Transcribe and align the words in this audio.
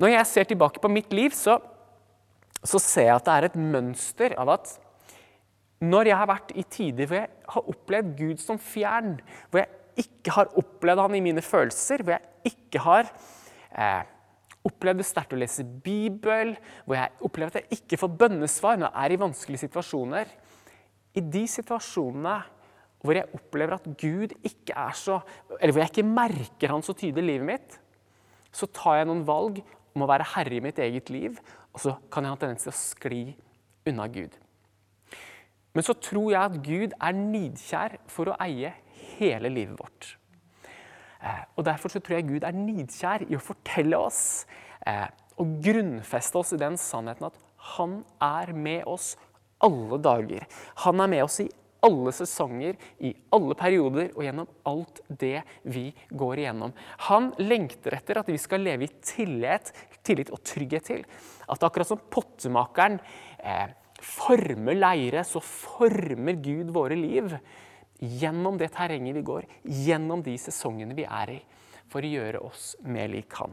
Når 0.00 0.14
jeg 0.14 0.28
ser 0.30 0.48
tilbake 0.48 0.80
på 0.80 0.88
mitt 0.92 1.12
liv, 1.12 1.34
så, 1.36 1.58
så 2.64 2.80
ser 2.80 3.10
jeg 3.10 3.16
at 3.18 3.26
det 3.26 3.34
er 3.34 3.48
et 3.50 3.58
mønster 3.60 4.36
av 4.40 4.54
at 4.56 4.72
når 5.80 6.10
jeg 6.10 6.20
har 6.20 6.28
vært 6.28 6.54
i 6.60 6.64
tider 6.68 7.08
hvor 7.08 7.18
jeg 7.22 7.28
har 7.54 7.68
opplevd 7.72 8.14
Gud 8.18 8.40
som 8.42 8.60
fjern, 8.60 9.14
hvor 9.48 9.62
jeg 9.62 10.04
ikke 10.04 10.32
har 10.36 10.56
opplevd 10.60 11.02
han 11.06 11.16
i 11.16 11.22
mine 11.24 11.44
følelser, 11.44 12.04
hvor 12.04 12.16
jeg 12.16 12.52
ikke 12.52 12.82
har 12.84 13.08
eh, 13.72 14.02
opplevd 14.68 15.00
det 15.00 15.08
sterkt 15.08 15.34
å 15.36 15.40
lese 15.40 15.64
Bibel, 15.64 16.54
hvor 16.84 16.98
jeg 16.98 17.16
opplever 17.24 17.52
at 17.52 17.60
jeg 17.62 17.80
ikke 17.80 18.00
får 18.00 18.14
bønnesvar 18.22 18.80
når 18.80 18.90
jeg 18.90 19.04
er 19.04 19.14
i 19.14 19.20
vanskelige 19.20 19.64
situasjoner 19.64 20.32
I 21.16 21.24
de 21.36 21.44
situasjonene 21.48 22.38
hvor 23.00 23.16
jeg 23.16 23.32
opplever 23.36 23.78
at 23.78 23.86
Gud 24.00 24.34
ikke 24.44 24.76
er 24.76 24.96
så 24.96 25.22
Eller 25.56 25.72
hvor 25.72 25.80
jeg 25.80 25.92
ikke 25.94 26.04
merker 26.04 26.74
Han 26.74 26.84
så 26.84 26.92
tydelig 26.92 27.24
i 27.24 27.28
livet 27.30 27.48
mitt, 27.48 27.78
så 28.52 28.68
tar 28.68 28.98
jeg 28.98 29.08
noen 29.08 29.24
valg 29.24 29.62
om 29.94 30.04
å 30.04 30.10
være 30.10 30.28
herre 30.34 30.58
i 30.58 30.62
mitt 30.64 30.78
eget 30.82 31.10
liv, 31.10 31.40
og 31.74 31.82
så 31.82 31.96
kan 32.12 32.26
jeg 32.26 32.34
ha 32.34 32.40
tendens 32.40 32.66
til 32.66 32.72
å 32.72 32.78
skli 32.78 33.24
unna 33.90 34.06
Gud. 34.12 34.36
Men 35.74 35.86
så 35.86 35.94
tror 35.94 36.32
jeg 36.32 36.40
at 36.40 36.62
Gud 36.66 36.96
er 36.98 37.18
nidkjær 37.18 37.98
for 38.10 38.32
å 38.32 38.38
eie 38.42 38.72
hele 39.16 39.50
livet 39.52 39.78
vårt. 39.78 40.14
Eh, 41.22 41.42
og 41.56 41.66
Derfor 41.68 41.92
så 41.92 42.00
tror 42.02 42.18
jeg 42.18 42.28
Gud 42.30 42.46
er 42.46 42.56
nidkjær 42.56 43.26
i 43.28 43.36
å 43.38 43.42
fortelle 43.44 43.98
oss 44.00 44.22
eh, 44.88 45.06
og 45.40 45.58
grunnfeste 45.64 46.40
oss 46.40 46.54
i 46.56 46.60
den 46.60 46.78
sannheten 46.80 47.28
at 47.28 47.38
han 47.76 48.00
er 48.24 48.54
med 48.56 48.86
oss 48.88 49.14
alle 49.60 49.98
dager. 50.00 50.46
Han 50.86 51.02
er 51.04 51.12
med 51.12 51.24
oss 51.26 51.40
i 51.44 51.48
alle 51.86 52.12
sesonger, 52.14 52.76
i 53.00 53.12
alle 53.34 53.56
perioder 53.58 54.10
og 54.14 54.24
gjennom 54.24 54.48
alt 54.68 55.00
det 55.08 55.40
vi 55.62 55.88
går 56.10 56.42
igjennom. 56.42 56.74
Han 57.08 57.30
lengter 57.40 57.96
etter 57.98 58.20
at 58.20 58.30
vi 58.30 58.38
skal 58.40 58.64
leve 58.66 58.86
i 58.86 58.92
tillit, 59.04 59.72
tillit 60.06 60.32
og 60.34 60.42
trygghet 60.46 60.88
til. 60.90 61.06
At 61.50 61.64
akkurat 61.66 61.90
som 61.90 62.02
pottemakeren 62.12 63.00
eh, 63.38 63.72
former 64.00 64.78
leire, 64.78 65.24
så 65.24 65.42
former 65.44 66.38
Gud 66.40 66.72
våre 66.74 66.98
liv 66.98 67.32
gjennom 68.00 68.56
det 68.60 68.72
terrenget 68.76 69.18
vi 69.18 69.24
går, 69.26 69.48
gjennom 69.64 70.22
de 70.24 70.36
sesongene 70.40 70.96
vi 70.96 71.04
er 71.04 71.34
i, 71.36 71.40
for 71.90 72.04
å 72.04 72.14
gjøre 72.14 72.44
oss 72.46 72.72
mer 72.88 73.10
lik 73.12 73.36
Han. 73.40 73.52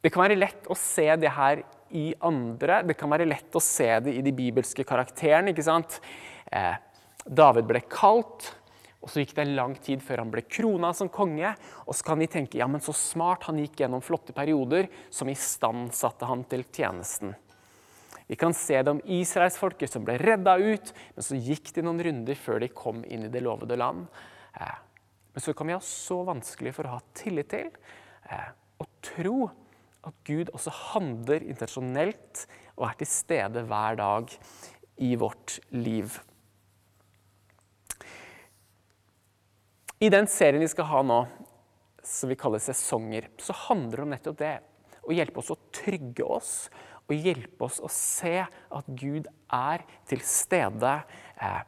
Det 0.00 0.12
kan 0.12 0.24
være 0.24 0.38
lett 0.38 0.68
å 0.72 0.76
se 0.78 1.08
det 1.20 1.32
her 1.36 1.62
i 1.96 2.10
andre. 2.24 2.80
Det 2.88 2.96
kan 2.98 3.10
være 3.12 3.28
lett 3.28 3.56
å 3.56 3.62
se 3.62 3.88
det 4.06 4.14
i 4.16 4.22
de 4.24 4.32
bibelske 4.32 4.86
karakterene. 4.88 5.52
ikke 5.52 5.66
sant? 5.66 5.98
Eh, 6.50 6.78
David 7.26 7.68
ble 7.68 7.82
kalt, 7.90 8.54
og 9.00 9.12
så 9.12 9.20
gikk 9.20 9.34
det 9.36 9.44
en 9.44 9.54
lang 9.56 9.74
tid 9.80 10.00
før 10.04 10.22
han 10.22 10.32
ble 10.32 10.44
krona 10.48 10.92
som 10.96 11.10
konge. 11.12 11.52
Og 11.86 11.96
så 11.96 12.06
kan 12.06 12.20
vi 12.20 12.30
tenke 12.32 12.60
ja, 12.60 12.68
men 12.70 12.80
så 12.84 12.94
smart, 12.96 13.44
han 13.48 13.60
gikk 13.60 13.82
gjennom 13.82 14.04
flotte 14.04 14.32
perioder 14.36 14.88
som 15.12 15.28
istandsatte 15.28 16.28
han 16.28 16.44
til 16.48 16.64
tjenesten. 16.64 17.36
Vi 18.30 18.38
kan 18.38 18.54
se 18.54 18.78
det 18.78 18.92
om 18.92 19.00
israelsfolket 19.04 19.90
som 19.90 20.04
ble 20.06 20.14
redda 20.20 20.54
ut, 20.62 20.92
men 21.16 21.24
så 21.26 21.36
gikk 21.36 21.72
de 21.74 21.82
noen 21.82 22.00
runder 22.06 22.38
før 22.38 22.60
de 22.62 22.68
kom 22.70 23.02
inn 23.04 23.26
i 23.26 23.32
det 23.32 23.42
lovede 23.42 23.76
land. 23.80 24.06
Eh, 24.54 24.76
men 25.34 25.44
så 25.44 25.54
kan 25.56 25.68
vi 25.68 25.74
ha 25.74 25.82
så 25.84 26.22
vanskelig 26.28 26.72
for 26.76 26.86
å 26.86 26.94
ha 26.94 27.02
tillit 27.18 27.50
til 27.52 27.68
eh, 28.30 28.52
og 28.80 28.88
tro 29.04 29.50
at 30.06 30.16
Gud 30.26 30.50
også 30.56 30.72
handler 30.94 31.44
intensjonelt 31.44 32.46
og 32.78 32.88
er 32.88 32.98
til 33.00 33.10
stede 33.10 33.64
hver 33.68 33.98
dag 34.00 34.34
i 35.00 35.14
vårt 35.20 35.58
liv. 35.74 36.16
I 40.00 40.08
den 40.08 40.28
serien 40.32 40.62
vi 40.62 40.70
skal 40.72 40.88
ha 40.88 41.02
nå, 41.04 41.20
som 42.00 42.30
vi 42.32 42.38
kaller 42.40 42.62
sesonger, 42.64 43.28
så 43.36 43.56
handler 43.66 44.00
det 44.00 44.06
om 44.06 44.14
nettopp 44.14 44.38
det. 44.40 44.54
Å 45.04 45.12
hjelpe 45.12 45.42
oss 45.42 45.52
å 45.52 45.58
trygge 45.76 46.24
oss 46.24 46.54
og 47.10 47.18
hjelpe 47.18 47.66
oss 47.66 47.80
å 47.82 47.90
se 47.90 48.38
at 48.46 48.88
Gud 48.96 49.26
er 49.52 49.84
til 50.08 50.22
stede 50.24 50.92
eh, 51.36 51.60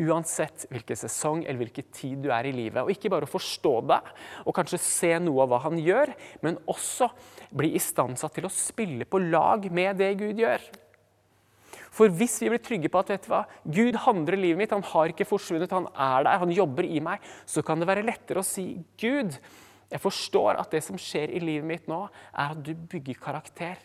uansett 0.00 0.66
hvilken 0.72 0.98
sesong 0.98 1.42
eller 1.44 1.60
hvilken 1.62 1.88
tid 1.94 2.20
du 2.24 2.30
er 2.34 2.48
i 2.48 2.54
livet. 2.54 2.82
Og 2.82 2.92
ikke 2.92 3.10
bare 3.12 3.28
å 3.28 3.30
forstå 3.30 3.74
det 3.90 4.00
og 4.44 4.54
kanskje 4.56 4.80
se 4.82 5.14
noe 5.22 5.44
av 5.44 5.52
hva 5.52 5.62
han 5.66 5.80
gjør, 5.80 6.14
men 6.44 6.60
også 6.70 7.10
bli 7.56 7.74
istandsatt 7.78 8.38
til 8.38 8.48
å 8.48 8.54
spille 8.54 9.08
på 9.08 9.22
lag 9.26 9.66
med 9.72 10.00
det 10.00 10.14
Gud 10.20 10.40
gjør. 10.40 10.64
For 11.90 12.12
hvis 12.14 12.38
vi 12.42 12.52
blir 12.52 12.62
trygge 12.62 12.90
på 12.92 13.00
at 13.02 13.10
vet 13.10 13.26
du 13.26 13.32
hva, 13.32 13.42
Gud 13.66 13.98
handler 14.04 14.36
i 14.36 14.44
livet 14.44 14.60
mitt, 14.62 14.74
han 14.74 14.86
har 14.92 15.10
ikke 15.10 15.26
forsvunnet, 15.26 15.72
han 15.74 15.90
er 15.90 16.26
der, 16.26 16.38
han 16.44 16.54
jobber 16.54 16.86
i 16.86 17.02
meg, 17.02 17.24
så 17.50 17.64
kan 17.66 17.82
det 17.82 17.88
være 17.90 18.06
lettere 18.06 18.42
å 18.42 18.46
si 18.46 18.72
Gud, 19.00 19.34
jeg 19.90 20.02
forstår 20.02 20.60
at 20.60 20.70
det 20.70 20.84
som 20.86 20.98
skjer 21.00 21.32
i 21.34 21.42
livet 21.42 21.66
mitt 21.66 21.88
nå, 21.90 22.04
er 22.30 22.54
at 22.54 22.62
du 22.62 22.76
bygger 22.78 23.18
karakter. 23.18 23.80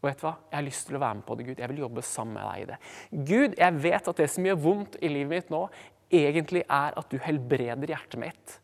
Og 0.00 0.08
vet 0.08 0.20
du 0.20 0.24
hva? 0.24 0.34
Jeg 0.48 0.56
har 0.56 0.66
lyst 0.66 0.86
til 0.88 0.96
å 0.96 1.02
være 1.02 1.18
med 1.18 1.26
på 1.28 1.36
det, 1.36 1.46
Gud. 1.50 1.60
Jeg 1.60 1.72
vil 1.72 1.82
jobbe 1.84 2.04
sammen 2.06 2.38
med 2.38 2.46
deg 2.48 2.62
i 2.62 2.68
det. 2.70 2.78
Gud, 3.30 3.58
jeg 3.60 3.82
vet 3.84 4.10
at 4.12 4.22
det 4.22 4.28
som 4.32 4.48
gjør 4.48 4.62
vondt 4.64 4.96
i 5.00 5.12
livet 5.12 5.34
mitt 5.34 5.52
nå, 5.52 5.60
egentlig 6.10 6.64
er 6.64 6.96
at 6.98 7.12
du 7.12 7.20
helbreder 7.22 7.92
hjertet 7.92 8.20
mitt. 8.22 8.56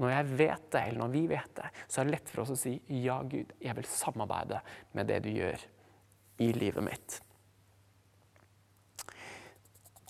Når 0.00 0.12
jeg 0.12 0.32
vet 0.40 0.64
det, 0.72 0.82
eller 0.82 1.02
når 1.04 1.12
vi 1.12 1.22
vet 1.30 1.52
det, 1.56 1.68
så 1.88 2.00
er 2.00 2.08
det 2.08 2.16
lett 2.16 2.32
for 2.32 2.42
oss 2.44 2.52
å 2.52 2.58
si 2.58 2.74
ja, 3.04 3.20
Gud, 3.24 3.52
jeg 3.64 3.76
vil 3.78 3.88
samarbeide 3.88 4.60
med 4.96 5.08
det 5.08 5.22
du 5.24 5.30
gjør 5.32 5.62
i 6.44 6.50
livet 6.56 6.84
mitt. 6.84 7.20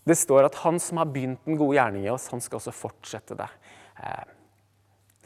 Det 0.06 0.14
står 0.18 0.46
at 0.46 0.58
han 0.62 0.78
som 0.82 1.00
har 1.00 1.10
begynt 1.10 1.42
den 1.46 1.58
gode 1.58 1.78
gjerning 1.78 2.06
i 2.06 2.12
oss, 2.12 2.28
han 2.30 2.42
skal 2.42 2.60
også 2.60 2.74
fortsette 2.74 3.38
det. 3.38 3.48
Eh, 3.98 4.34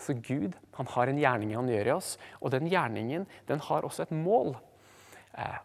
så 0.00 0.16
Gud 0.16 0.56
han 0.78 0.88
har 0.94 1.10
en 1.10 1.20
gjerning 1.20 1.52
han 1.56 1.68
gjør 1.68 1.90
i 1.90 1.94
oss, 1.96 2.14
og 2.40 2.52
den 2.54 2.68
gjerningen 2.70 3.26
den 3.48 3.60
har 3.66 3.84
også 3.84 4.06
et 4.06 4.14
mål. 4.16 4.54
Eh, 5.38 5.58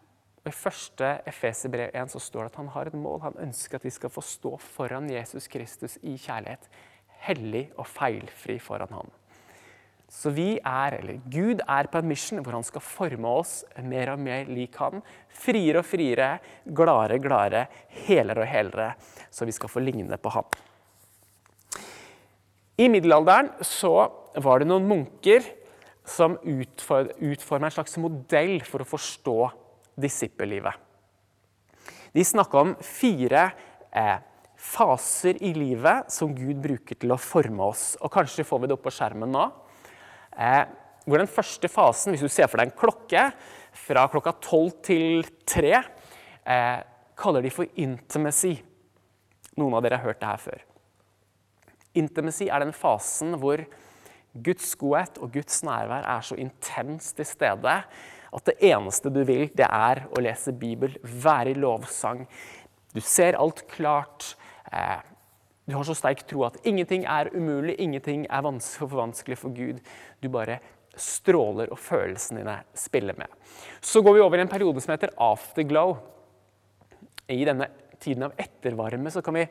og 0.46 0.52
I 0.52 0.54
første 0.54 1.08
Efeserbrev 1.26 1.90
1 1.90 2.12
så 2.12 2.20
står 2.22 2.46
det 2.46 2.52
at 2.52 2.58
han 2.60 2.68
har 2.70 2.86
et 2.86 2.98
mål. 2.98 3.18
Han 3.24 3.38
ønsker 3.48 3.80
at 3.80 3.86
vi 3.86 3.90
skal 3.90 4.12
få 4.14 4.22
stå 4.22 4.52
foran 4.62 5.10
Jesus 5.10 5.48
Kristus 5.50 5.98
i 6.06 6.14
kjærlighet. 6.14 6.68
Hellig 7.26 7.64
og 7.74 7.88
feilfri 7.90 8.60
foran 8.62 8.94
ham. 8.94 9.10
Så 10.06 10.30
vi 10.30 10.52
er, 10.60 11.00
eller 11.00 11.18
Gud 11.26 11.64
er 11.66 11.88
på 11.90 11.98
en 11.98 12.06
mission 12.06 12.38
hvor 12.44 12.54
han 12.54 12.66
skal 12.66 12.84
forme 12.84 13.32
oss 13.40 13.64
mer 13.82 14.12
og 14.12 14.22
mer 14.22 14.46
lik 14.46 14.78
han. 14.78 15.02
Friere 15.34 15.82
og 15.82 15.88
friere, 15.88 16.36
gladere, 16.70 17.18
gladere, 17.18 17.66
helere 18.06 18.44
og 18.44 18.50
helere. 18.52 18.92
Så 19.34 19.48
vi 19.48 19.54
skal 19.56 19.72
få 19.72 19.82
ligne 19.82 20.16
på 20.16 20.30
ham. 20.30 20.46
I 22.78 22.86
middelalderen 22.92 23.50
så 23.64 23.96
var 24.44 24.60
det 24.60 24.70
noen 24.70 24.86
munker 24.86 25.42
som 26.06 26.38
utformer 26.42 27.68
en 27.68 27.74
slags 27.74 27.96
modell 27.98 28.60
for 28.66 28.82
å 28.82 28.88
forstå 28.88 29.36
disippellivet. 29.98 30.74
De 32.14 32.24
snakker 32.24 32.62
om 32.62 32.74
fire 32.80 33.48
eh, 33.90 34.18
faser 34.56 35.36
i 35.44 35.52
livet 35.56 36.12
som 36.12 36.32
Gud 36.34 36.62
bruker 36.64 36.96
til 36.96 37.12
å 37.12 37.20
forme 37.20 37.66
oss. 37.66 37.90
Og 38.00 38.12
Kanskje 38.12 38.46
får 38.46 38.62
vi 38.62 38.70
det 38.70 38.76
opp 38.76 38.86
på 38.86 38.94
skjermen 38.94 39.34
nå. 39.34 39.46
Eh, 40.32 40.62
hvor 41.06 41.20
den 41.22 41.30
første 41.30 41.68
fasen, 41.70 42.12
Hvis 42.12 42.24
du 42.24 42.28
ser 42.28 42.48
for 42.48 42.58
deg 42.58 42.70
en 42.70 42.78
klokke 42.78 43.28
fra 43.76 44.06
klokka 44.08 44.32
tolv 44.40 44.80
til 44.82 45.26
tre, 45.46 45.82
eh, 46.44 46.78
kaller 47.16 47.42
de 47.42 47.50
for 47.50 47.66
intimacy. 47.76 48.56
Noen 49.56 49.74
av 49.74 49.82
dere 49.82 49.98
har 49.98 50.04
hørt 50.04 50.20
det 50.20 50.28
her 50.28 50.40
før. 50.40 50.60
Intimacy 51.94 52.48
er 52.48 52.60
den 52.60 52.72
fasen 52.72 53.38
hvor 53.40 53.64
Guds 54.44 54.74
godhet 54.78 55.18
og 55.22 55.32
Guds 55.34 55.62
nærvær 55.66 56.06
er 56.06 56.24
så 56.26 56.36
intenst 56.40 57.16
til 57.16 57.28
stede 57.28 57.80
at 58.36 58.48
det 58.48 58.56
eneste 58.68 59.10
du 59.12 59.22
vil, 59.24 59.48
det 59.56 59.66
er 59.66 60.04
å 60.12 60.22
lese 60.22 60.52
Bibel, 60.56 60.96
være 61.02 61.54
i 61.54 61.58
lovsang. 61.58 62.24
Du 62.92 63.00
ser 63.00 63.38
alt 63.40 63.62
klart. 63.70 64.34
Eh, 64.72 64.98
du 65.66 65.74
har 65.74 65.86
så 65.86 65.96
sterk 65.96 66.24
tro 66.28 66.44
at 66.46 66.58
ingenting 66.68 67.06
er 67.08 67.30
umulig, 67.34 67.78
ingenting 67.80 68.26
er 68.30 68.44
for 68.60 68.92
vanskelig 68.92 69.38
for 69.38 69.54
Gud. 69.54 69.80
Du 70.20 70.28
bare 70.28 70.60
stråler, 70.96 71.70
og 71.72 71.78
følelsene 71.78 72.40
dine 72.40 72.58
spiller 72.74 73.16
med. 73.18 73.28
Så 73.80 74.02
går 74.02 74.14
vi 74.14 74.20
over 74.24 74.38
i 74.38 74.44
en 74.46 74.52
periode 74.52 74.80
som 74.80 74.94
heter 74.94 75.12
afterglow. 75.16 75.96
I 77.28 77.44
denne 77.44 77.68
tiden 78.00 78.22
av 78.28 78.36
ettervarme 78.38 79.10
så 79.10 79.22
kan 79.24 79.34
vi, 79.34 79.46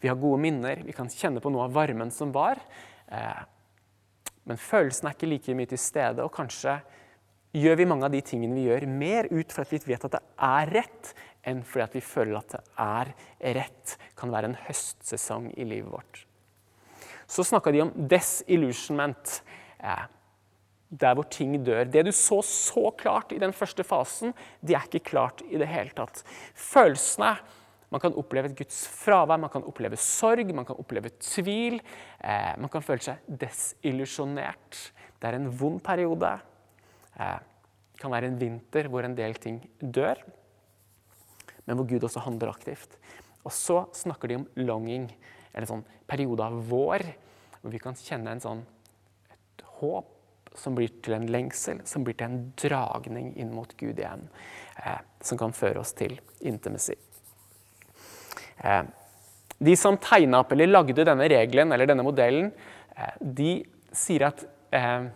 vi 0.00 0.10
ha 0.10 0.16
gode 0.18 0.40
minner, 0.42 0.82
vi 0.84 0.96
kan 0.96 1.08
kjenne 1.08 1.40
på 1.40 1.52
noe 1.52 1.68
av 1.68 1.76
varmen 1.76 2.10
som 2.12 2.32
var. 2.34 2.60
Men 4.50 4.58
følelsen 4.58 5.06
er 5.06 5.14
ikke 5.14 5.30
like 5.30 5.54
mye 5.54 5.70
til 5.70 5.78
stede, 5.78 6.24
og 6.24 6.32
kanskje 6.34 6.80
gjør 7.54 7.76
vi 7.78 7.86
mange 7.86 8.08
av 8.08 8.14
de 8.14 8.22
tingene 8.26 8.56
vi 8.56 8.66
gjør, 8.66 8.86
mer 8.90 9.28
ut 9.30 9.52
for 9.54 9.62
at 9.62 9.70
vi 9.70 9.78
vet 9.92 10.06
at 10.08 10.16
det 10.16 10.22
er 10.46 10.72
rett, 10.74 11.12
enn 11.46 11.62
fordi 11.66 12.00
vi 12.00 12.02
føler 12.04 12.40
at 12.40 12.56
det 12.56 12.60
er 12.82 13.12
rett. 13.60 13.94
kan 14.18 14.34
være 14.34 14.50
en 14.50 14.58
høstsesong 14.66 15.52
i 15.54 15.64
livet 15.64 15.90
vårt. 15.92 16.24
Så 17.30 17.46
snakka 17.46 17.70
de 17.70 17.84
om 17.86 17.94
desillusionment. 18.10 19.40
Der 20.90 21.14
hvor 21.14 21.28
ting 21.30 21.54
dør. 21.64 21.84
Det 21.86 22.02
du 22.04 22.10
så 22.12 22.42
så 22.42 22.90
klart 22.98 23.30
i 23.32 23.38
den 23.38 23.54
første 23.54 23.84
fasen, 23.86 24.34
de 24.60 24.74
er 24.74 24.82
ikke 24.90 25.12
klart 25.12 25.42
i 25.46 25.58
det 25.62 25.70
hele 25.70 25.94
tatt. 25.94 26.24
Følelsene 26.54 27.36
man 27.90 28.02
kan 28.02 28.14
oppleve 28.14 28.50
et 28.50 28.58
Guds 28.58 28.84
fravær, 29.00 29.40
man 29.42 29.50
kan 29.50 29.64
oppleve 29.66 29.98
sorg, 29.98 30.52
man 30.54 30.66
kan 30.66 30.78
oppleve 30.78 31.10
tvil. 31.18 31.80
Eh, 32.22 32.52
man 32.62 32.70
kan 32.70 32.84
føle 32.86 33.02
seg 33.02 33.24
desillusjonert. 33.26 34.78
Det 35.18 35.28
er 35.28 35.38
en 35.40 35.48
vond 35.50 35.80
periode. 35.82 36.30
Eh, 37.16 37.40
det 37.90 38.02
kan 38.02 38.14
være 38.14 38.30
en 38.30 38.38
vinter 38.38 38.86
hvor 38.88 39.04
en 39.04 39.16
del 39.18 39.34
ting 39.42 39.58
dør, 39.82 40.22
men 41.66 41.76
hvor 41.76 41.88
Gud 41.90 42.06
også 42.06 42.22
handler 42.24 42.54
aktivt. 42.54 42.94
Og 43.44 43.52
så 43.52 43.82
snakker 43.96 44.30
de 44.30 44.38
om 44.38 44.46
longing, 44.62 45.10
eller 45.50 45.66
en 45.66 45.72
sånn 45.74 45.84
periode 46.08 46.46
av 46.46 46.56
vår, 46.70 47.04
hvor 47.60 47.74
vi 47.74 47.82
kan 47.82 47.98
kjenne 47.98 48.36
en 48.36 48.42
sånn, 48.44 48.64
et 49.34 49.66
håp 49.80 50.16
som 50.56 50.78
blir 50.78 50.94
til 51.02 51.18
en 51.18 51.28
lengsel, 51.30 51.82
som 51.86 52.06
blir 52.06 52.16
til 52.18 52.30
en 52.30 52.40
dragning 52.58 53.34
inn 53.40 53.52
mot 53.54 53.74
Gud 53.76 53.98
igjen. 53.98 54.28
Eh, 54.78 55.00
som 55.20 55.38
kan 55.40 55.54
føre 55.56 55.82
oss 55.82 55.92
til 55.98 56.16
intimacy. 56.40 56.96
Eh, 58.64 58.82
de 59.58 59.76
som 59.76 59.98
tegna 60.00 60.42
opp 60.42 60.52
eller 60.52 60.70
lagde 60.70 61.04
denne 61.04 61.28
regelen 61.28 61.72
eller 61.72 61.88
denne 61.88 62.04
modellen, 62.04 62.50
eh, 62.96 63.14
de 63.20 63.52
sier 63.92 64.28
at 64.28 64.44
eh, 64.76 65.08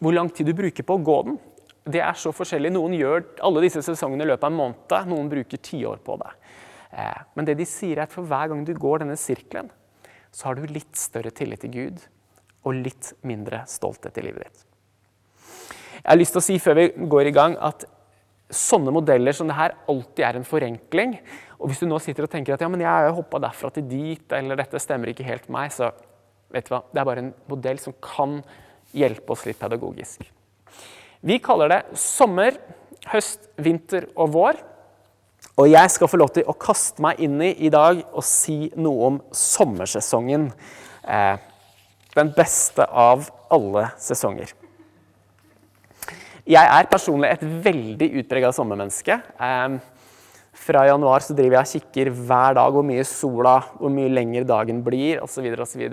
hvor 0.00 0.16
lang 0.16 0.30
tid 0.32 0.50
du 0.50 0.54
bruker 0.56 0.86
på 0.86 0.96
å 0.96 1.04
gå 1.04 1.18
den, 1.28 1.40
det 1.90 2.02
er 2.04 2.16
så 2.18 2.32
forskjellig. 2.34 2.72
Noen 2.74 2.94
gjør 2.96 3.24
alle 3.46 3.64
disse 3.64 3.82
sesongene 3.84 4.24
i 4.24 4.30
løpet 4.30 4.46
av 4.46 4.52
en 4.52 4.58
måned, 4.58 4.96
noen 5.10 5.28
bruker 5.32 5.60
tiår 5.64 6.00
på 6.04 6.16
det. 6.20 6.30
Men 7.38 7.46
det 7.46 7.54
de 7.58 7.66
sier 7.68 7.96
er 7.96 8.04
at 8.04 8.12
for 8.12 8.26
hver 8.26 8.50
gang 8.50 8.64
du 8.66 8.72
går 8.76 9.02
denne 9.02 9.16
sirkelen, 9.18 9.70
så 10.34 10.48
har 10.48 10.58
du 10.58 10.66
litt 10.70 10.98
større 10.98 11.32
tillit 11.34 11.62
til 11.64 11.72
Gud 11.74 12.02
og 12.66 12.76
litt 12.76 13.12
mindre 13.26 13.62
stolthet 13.70 14.18
i 14.20 14.26
livet 14.26 14.46
ditt. 14.46 14.64
Jeg 16.00 16.08
har 16.08 16.20
lyst 16.20 16.36
til 16.36 16.42
å 16.42 16.44
si 16.44 16.58
før 16.62 16.78
vi 16.78 16.86
går 17.12 17.30
i 17.30 17.34
gang 17.36 17.56
at 17.60 17.84
sånne 18.54 18.92
modeller 18.94 19.34
som 19.36 19.48
det 19.50 19.58
her 19.58 19.76
alltid 19.90 20.24
er 20.26 20.38
en 20.38 20.46
forenkling. 20.46 21.14
Og 21.60 21.70
hvis 21.70 21.82
du 21.82 21.88
nå 21.88 21.98
sitter 22.02 22.26
og 22.26 22.32
tenker 22.32 22.54
at 22.54 22.64
ja, 22.64 22.70
men 22.72 22.82
jeg 22.82 22.90
har 22.90 23.14
hoppa 23.16 23.40
derfra 23.42 23.70
til 23.74 23.86
dit, 23.88 24.24
eller 24.36 24.58
dette 24.58 24.80
stemmer 24.82 25.12
ikke 25.12 25.26
helt 25.26 25.48
meg, 25.52 25.72
så 25.74 25.92
vet 26.50 26.66
du 26.66 26.74
hva, 26.74 26.82
det 26.90 27.02
er 27.02 27.08
bare 27.08 27.24
en 27.24 27.32
modell 27.50 27.80
som 27.82 27.94
kan 28.02 28.40
hjelpe 28.96 29.34
oss 29.34 29.46
litt 29.46 29.60
pedagogisk. 29.60 30.24
Vi 31.20 31.36
kaller 31.44 31.70
det 31.70 31.80
sommer, 32.00 32.56
høst, 33.12 33.50
vinter 33.60 34.08
og 34.16 34.32
vår. 34.34 34.60
Og 35.60 35.68
jeg 35.68 35.92
skal 35.92 36.08
få 36.08 36.20
lov 36.20 36.32
til 36.32 36.48
å 36.48 36.56
kaste 36.56 37.02
meg 37.04 37.20
inn 37.20 37.36
i 37.44 37.52
i 37.66 37.70
dag 37.72 38.00
og 38.08 38.24
si 38.24 38.70
noe 38.80 39.10
om 39.10 39.20
sommersesongen. 39.36 40.48
Eh, 41.04 41.36
den 42.16 42.32
beste 42.36 42.86
av 42.88 43.28
alle 43.52 43.90
sesonger. 44.00 44.54
Jeg 46.50 46.66
er 46.66 46.88
personlig 46.90 47.28
et 47.30 47.42
veldig 47.62 48.06
utprega 48.18 48.48
sommermenneske. 48.50 49.14
Eh, 49.14 49.74
fra 50.60 50.82
januar 50.88 51.22
så 51.22 51.36
driver 51.36 51.60
jeg 51.60 51.68
og 51.68 51.70
kikker 51.76 52.10
hver 52.26 52.56
dag 52.58 52.74
hvor 52.74 52.86
mye 52.86 53.04
sola, 53.06 53.52
hvor 53.78 53.92
mye 53.94 54.10
lenger 54.10 54.48
dagen 54.48 54.80
blir 54.82 55.22
osv. 55.22 55.46
osv. 55.62 55.84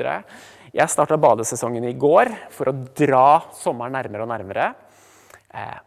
Jeg 0.74 0.94
starta 0.94 1.20
badesesongen 1.22 1.86
i 1.86 1.94
går 1.94 2.34
for 2.56 2.72
å 2.72 2.76
dra 2.98 3.28
sommeren 3.54 3.94
nærmere 4.00 4.26
og 4.26 4.34
nærmere. 4.34 4.72
Eh, 5.54 5.78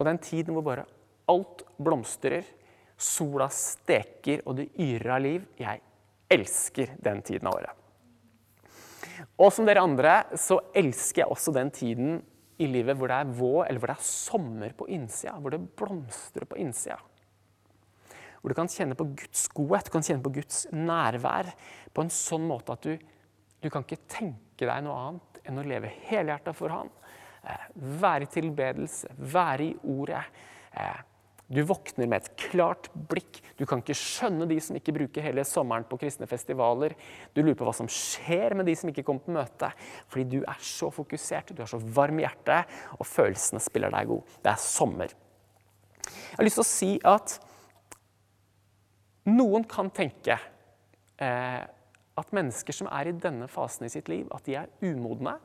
og 0.00 0.08
den 0.08 0.22
tiden 0.24 0.56
hvor 0.56 0.64
bare 0.72 0.88
alt 1.28 1.66
blomstrer, 1.76 2.48
sola 2.96 3.50
steker 3.52 4.40
og 4.46 4.56
det 4.56 4.70
yrer 4.78 5.16
av 5.16 5.24
liv 5.24 5.40
Jeg 5.58 5.80
elsker 6.32 6.94
den 7.02 7.20
tiden 7.26 7.50
av 7.50 7.58
året. 7.58 7.80
Og 9.36 9.50
som 9.52 9.66
dere 9.68 9.84
andre 9.84 10.22
så 10.40 10.62
elsker 10.72 11.26
jeg 11.26 11.34
også 11.34 11.52
den 11.52 11.74
tiden 11.74 12.22
i 12.62 12.68
livet 12.70 12.98
hvor 12.98 13.10
det 13.10 13.18
er 13.18 13.32
vår, 13.34 13.64
eller 13.66 13.82
hvor 13.82 13.90
det 13.90 13.96
er 13.98 14.06
sommer 14.06 14.74
på 14.78 14.86
innsida, 14.94 15.34
hvor 15.42 15.54
det 15.54 15.62
blomstrer 15.78 16.46
på 16.48 16.58
innsida. 16.62 17.00
Hvor 18.40 18.52
du 18.52 18.58
kan 18.58 18.70
kjenne 18.70 18.96
på 18.98 19.06
Guds 19.16 19.46
godhet, 19.56 19.88
du 19.88 19.94
kan 19.94 20.04
kjenne 20.04 20.24
på 20.24 20.34
Guds 20.36 20.66
nærvær 20.74 21.48
på 21.94 22.04
en 22.04 22.12
sånn 22.12 22.44
måte 22.46 22.76
at 22.76 22.84
du, 22.84 22.98
du 23.64 23.70
kan 23.72 23.86
ikke 23.86 24.04
tenke 24.10 24.68
deg 24.68 24.84
noe 24.84 24.98
annet 25.08 25.40
enn 25.48 25.60
å 25.60 25.66
leve 25.66 25.90
helhjerta 26.08 26.52
for 26.56 26.72
Han. 26.72 26.92
Eh, 27.44 27.64
være 28.00 28.28
i 28.28 28.32
tilbedelse, 28.32 29.10
være 29.18 29.70
i 29.70 29.74
ordet. 29.94 30.22
Eh, 30.76 31.00
du 31.52 31.60
våkner 31.68 32.08
med 32.08 32.22
et 32.22 32.36
klart 32.40 32.88
blikk. 33.10 33.42
Du 33.58 33.66
kan 33.68 33.82
ikke 33.82 33.96
skjønne 33.98 34.46
de 34.48 34.56
som 34.64 34.78
ikke 34.78 34.94
bruker 34.96 35.24
hele 35.26 35.44
sommeren 35.44 35.84
på 35.88 35.98
kristne 36.00 36.28
festivaler. 36.28 36.94
Du 37.36 37.42
lurer 37.42 37.58
på 37.58 37.66
hva 37.68 37.74
som 37.76 37.90
skjer 37.90 38.56
med 38.56 38.64
de 38.70 38.76
som 38.78 38.88
ikke 38.88 39.04
kommer 39.04 39.26
på 39.26 39.34
møte. 39.36 39.70
Fordi 40.08 40.38
du 40.38 40.38
er 40.40 40.64
så 40.64 40.88
fokusert, 40.94 41.52
du 41.52 41.60
er 41.62 41.68
så 41.68 41.80
varm 41.80 42.22
i 42.22 42.24
hjertet, 42.24 42.72
og 42.96 43.08
følelsene 43.08 43.60
spiller 43.62 43.92
deg 43.92 44.08
god. 44.08 44.34
Det 44.40 44.54
er 44.54 44.64
sommer. 44.64 45.12
Jeg 46.04 46.38
har 46.38 46.48
lyst 46.48 46.60
til 46.60 46.64
å 46.64 46.70
si 46.70 46.90
at 47.12 47.36
noen 49.28 49.64
kan 49.68 49.92
tenke 49.92 50.36
eh, 51.20 51.62
at 52.14 52.36
mennesker 52.36 52.76
som 52.76 52.88
er 52.92 53.10
i 53.10 53.16
denne 53.20 53.48
fasen 53.52 53.86
i 53.86 53.92
sitt 53.92 54.08
liv, 54.12 54.28
at 54.32 54.48
de 54.48 54.56
er 54.60 54.72
umodne. 54.84 55.36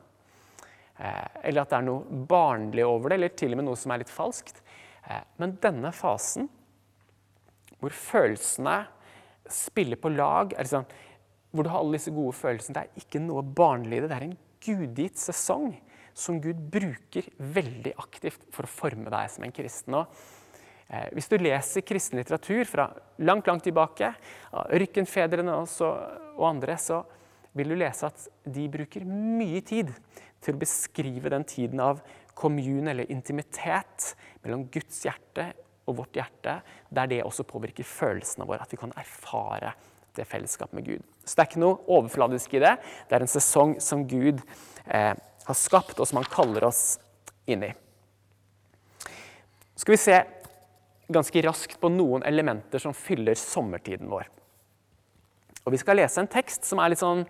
Eh, 1.00 1.46
eller 1.48 1.62
at 1.62 1.72
det 1.72 1.78
er 1.78 1.86
noe 1.86 2.24
barnlig 2.28 2.84
over 2.88 3.12
det, 3.12 3.20
eller 3.20 3.36
til 3.36 3.54
og 3.54 3.60
med 3.60 3.68
noe 3.68 3.80
som 3.80 3.92
er 3.92 4.02
litt 4.02 4.12
falskt. 4.12 4.60
Eh, 5.10 5.26
men 5.42 5.56
denne 5.62 5.92
fasen, 5.96 6.48
hvor 7.80 7.94
følelsene 7.96 8.82
spiller 9.50 9.98
på 10.00 10.12
lag, 10.12 10.54
sånn, 10.68 10.88
hvor 11.50 11.66
du 11.66 11.70
har 11.72 11.82
alle 11.82 11.98
disse 11.98 12.12
gode 12.14 12.36
følelsene, 12.38 12.76
det 12.76 12.82
er 12.84 13.04
ikke 13.04 13.22
noe 13.24 13.42
barnlig 13.42 13.98
i 13.98 14.02
det. 14.04 14.10
Det 14.10 14.18
er 14.18 14.26
en 14.28 14.36
gudgitt 14.62 15.18
sesong 15.18 15.72
som 16.14 16.38
Gud 16.42 16.58
bruker 16.70 17.26
veldig 17.38 17.94
aktivt 18.02 18.44
for 18.54 18.66
å 18.66 18.70
forme 18.70 19.10
deg 19.10 19.32
som 19.32 19.46
en 19.46 19.54
kristen. 19.54 19.96
Og, 19.98 20.20
eh, 20.88 21.08
hvis 21.16 21.30
du 21.30 21.38
leser 21.40 21.86
kristen 21.86 22.20
litteratur 22.20 22.68
fra 22.68 22.90
langt, 23.18 23.48
langt 23.48 23.64
tilbake, 23.66 24.14
Rykkenfedrene 24.52 25.56
og 25.56 26.44
andre, 26.46 26.76
så 26.76 27.02
vil 27.56 27.72
du 27.72 27.78
lese 27.80 28.06
at 28.06 28.28
de 28.46 28.68
bruker 28.70 29.06
mye 29.06 29.62
tid 29.66 29.90
til 30.40 30.54
å 30.54 30.60
beskrive 30.60 31.32
den 31.32 31.44
tiden 31.44 31.80
av 31.82 32.02
kommun 32.38 32.88
eller 32.90 33.10
intimitet 33.12 34.14
mellom 34.44 34.66
Guds 34.72 35.02
hjerte 35.06 35.50
og 35.88 35.98
vårt 36.02 36.16
hjerte, 36.18 36.60
der 36.90 37.10
det 37.10 37.22
også 37.24 37.46
påvirker 37.48 37.86
følelsene 37.86 38.46
våre, 38.48 38.62
at 38.62 38.72
vi 38.72 38.80
kan 38.80 38.94
erfare 38.98 39.74
det 40.16 40.26
fellesskapet 40.28 40.76
med 40.76 40.86
Gud. 40.86 41.04
Så 41.24 41.36
det 41.36 41.44
er 41.44 41.50
ikke 41.50 41.62
noe 41.62 41.78
overfladisk 41.90 42.54
i 42.58 42.62
det. 42.62 42.74
Det 43.08 43.16
er 43.16 43.24
en 43.24 43.30
sesong 43.30 43.76
som 43.82 44.06
Gud 44.10 44.42
eh, 44.86 45.14
har 45.14 45.58
skapt, 45.58 45.98
og 45.98 46.08
som 46.08 46.20
han 46.20 46.30
kaller 46.30 46.66
oss 46.68 46.98
inn 47.50 47.64
i. 47.66 47.72
Skal 49.78 49.94
vi 49.96 50.02
se 50.02 50.18
ganske 51.10 51.42
raskt 51.42 51.78
på 51.80 51.90
noen 51.92 52.24
elementer 52.26 52.82
som 52.82 52.94
fyller 52.94 53.38
sommertiden 53.38 54.10
vår. 54.10 54.28
Og 55.64 55.72
Vi 55.74 55.80
skal 55.80 55.98
lese 56.00 56.22
en 56.22 56.30
tekst 56.30 56.64
som 56.68 56.80
er 56.80 56.92
litt 56.92 57.02
sånn 57.02 57.24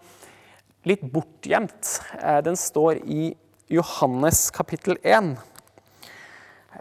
litt 0.88 1.02
bortgjemt. 1.12 2.00
Eh, 2.20 2.41
den 2.44 2.56
står 2.56 3.02
i 3.05 3.35
Johannes 3.71 4.49
kapittel 4.51 4.97
1. 5.07 5.37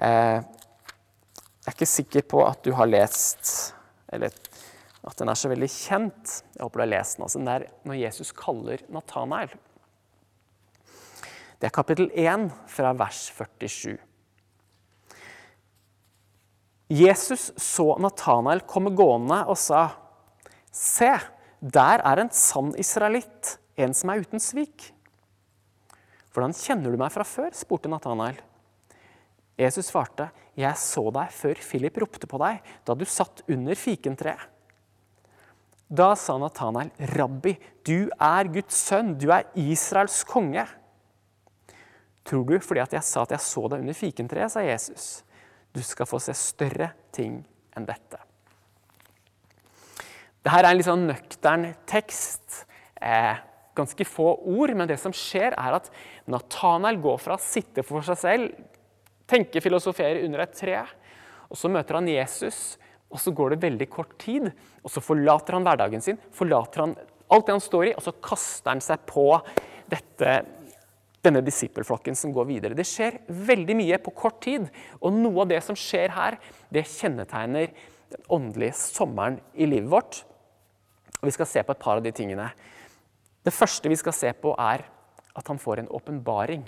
Eh, 0.02 0.40
jeg 0.42 1.68
er 1.70 1.76
ikke 1.76 1.86
sikker 1.86 2.26
på 2.26 2.42
at 2.48 2.64
du 2.66 2.72
har 2.74 2.90
lest 2.90 3.76
Eller 4.10 4.34
at 5.06 5.22
den 5.22 5.30
er 5.30 5.38
så 5.38 5.52
veldig 5.52 5.70
kjent. 5.70 6.34
Jeg 6.56 6.64
håper 6.66 6.82
du 6.82 6.84
har 6.88 6.90
lest 6.90 7.20
den. 7.20 7.28
Altså, 7.28 7.40
den 7.40 7.52
er 7.54 7.68
når 7.86 8.00
Jesus 8.02 8.34
kaller 8.34 8.82
Natanael. 8.90 9.54
Det 11.62 11.70
er 11.70 11.78
kapittel 11.78 12.10
1 12.10 12.50
fra 12.74 12.96
vers 12.98 13.22
47. 13.38 13.96
Jesus 16.90 17.52
så 17.54 17.92
Natanael 18.02 18.66
komme 18.66 18.96
gående 18.98 19.44
og 19.46 19.62
sa, 19.62 19.92
Se, 20.74 21.14
der 21.62 22.02
er 22.02 22.24
en 22.24 22.34
sann 22.34 22.74
israelitt, 22.82 23.60
en 23.78 23.94
som 23.94 24.10
er 24.10 24.26
uten 24.26 24.42
svik. 24.42 24.90
Hvordan 26.34 26.54
kjenner 26.54 26.94
du 26.94 27.00
meg 27.02 27.12
fra 27.14 27.26
før? 27.26 27.52
spurte 27.58 27.90
Nathanael. 27.90 28.38
Jesus 29.60 29.90
svarte, 29.92 30.30
Jeg 30.56 30.76
så 30.80 31.04
deg 31.12 31.32
før 31.36 31.60
Philip 31.64 31.98
ropte 32.00 32.28
på 32.30 32.40
deg, 32.40 32.62
da 32.86 32.96
du 32.96 33.06
satt 33.08 33.44
under 33.50 33.76
fikentreet. 33.76 34.48
Da 35.90 36.14
sa 36.20 36.36
Nathanael, 36.38 36.92
Rabbi, 37.18 37.56
du 37.84 38.12
er 38.14 38.52
Guds 38.54 38.78
sønn, 38.78 39.16
du 39.18 39.32
er 39.34 39.48
Israels 39.58 40.22
konge. 40.30 40.68
Tror 42.30 42.46
du 42.46 42.60
fordi 42.62 42.84
at 42.84 42.94
jeg 42.94 43.08
sa 43.08 43.24
at 43.26 43.34
jeg 43.34 43.42
så 43.42 43.66
deg 43.72 43.82
under 43.82 43.98
fikentreet, 43.98 44.54
sa 44.54 44.62
Jesus. 44.62 45.24
Du 45.74 45.82
skal 45.86 46.06
få 46.10 46.20
se 46.22 46.36
større 46.38 46.92
ting 47.16 47.40
enn 47.74 47.88
dette. 47.90 48.22
Dette 50.40 50.56
er 50.56 50.70
en 50.70 50.78
litt 50.78 50.88
sånn 50.88 51.08
nøktern 51.10 51.72
tekst. 51.90 52.64
Eh, 53.02 53.42
ganske 53.80 54.08
få 54.08 54.34
ord, 54.38 54.76
men 54.78 54.90
det 54.90 55.00
som 55.02 55.16
skjer, 55.16 55.56
er 55.56 55.80
at 55.80 55.90
Nathanael 56.30 57.00
går 57.02 57.18
fra 57.24 57.38
å 57.38 57.44
sitte 57.44 57.86
for 57.88 58.06
seg 58.06 58.20
selv, 58.20 58.60
tenke, 59.30 59.62
filosofere 59.64 60.24
under 60.26 60.44
et 60.46 60.56
tre, 60.58 60.84
og 61.50 61.58
så 61.58 61.72
møter 61.72 61.98
han 61.98 62.10
Jesus, 62.10 62.78
og 63.10 63.22
så 63.22 63.34
går 63.34 63.56
det 63.56 63.64
veldig 63.64 63.88
kort 63.90 64.14
tid, 64.22 64.52
og 64.84 64.94
så 64.94 65.02
forlater 65.02 65.58
han 65.58 65.66
hverdagen 65.66 66.04
sin, 66.06 66.20
forlater 66.36 66.86
han 66.86 66.96
alt 67.30 67.48
det 67.48 67.56
han 67.56 67.64
står 67.64 67.90
i, 67.90 67.96
og 67.98 68.06
så 68.06 68.16
kaster 68.26 68.74
han 68.74 68.82
seg 68.84 69.04
på 69.10 69.26
dette, 69.90 70.40
denne 71.26 71.42
disippelflokken 71.46 72.18
som 72.18 72.34
går 72.34 72.48
videre. 72.50 72.78
Det 72.78 72.88
skjer 72.88 73.20
veldig 73.28 73.78
mye 73.78 74.00
på 74.02 74.14
kort 74.18 74.40
tid, 74.46 74.68
og 75.02 75.16
noe 75.18 75.44
av 75.44 75.52
det 75.52 75.62
som 75.66 75.78
skjer 75.78 76.14
her, 76.16 76.40
det 76.74 76.88
kjennetegner 76.90 77.74
den 78.10 78.26
åndelige 78.34 78.78
sommeren 78.80 79.40
i 79.54 79.68
livet 79.70 79.92
vårt. 79.92 80.24
Og 81.20 81.28
Vi 81.30 81.36
skal 81.36 81.50
se 81.50 81.64
på 81.66 81.76
et 81.76 81.82
par 81.82 82.00
av 82.00 82.06
de 82.06 82.14
tingene. 82.16 82.48
Det 83.46 83.56
første 83.56 83.90
vi 83.90 83.98
skal 84.00 84.16
se 84.16 84.34
på, 84.36 84.54
er 84.60 84.84
at 85.40 85.48
han 85.48 85.60
får 85.62 85.82
en 85.82 85.92
åpenbaring. 85.96 86.66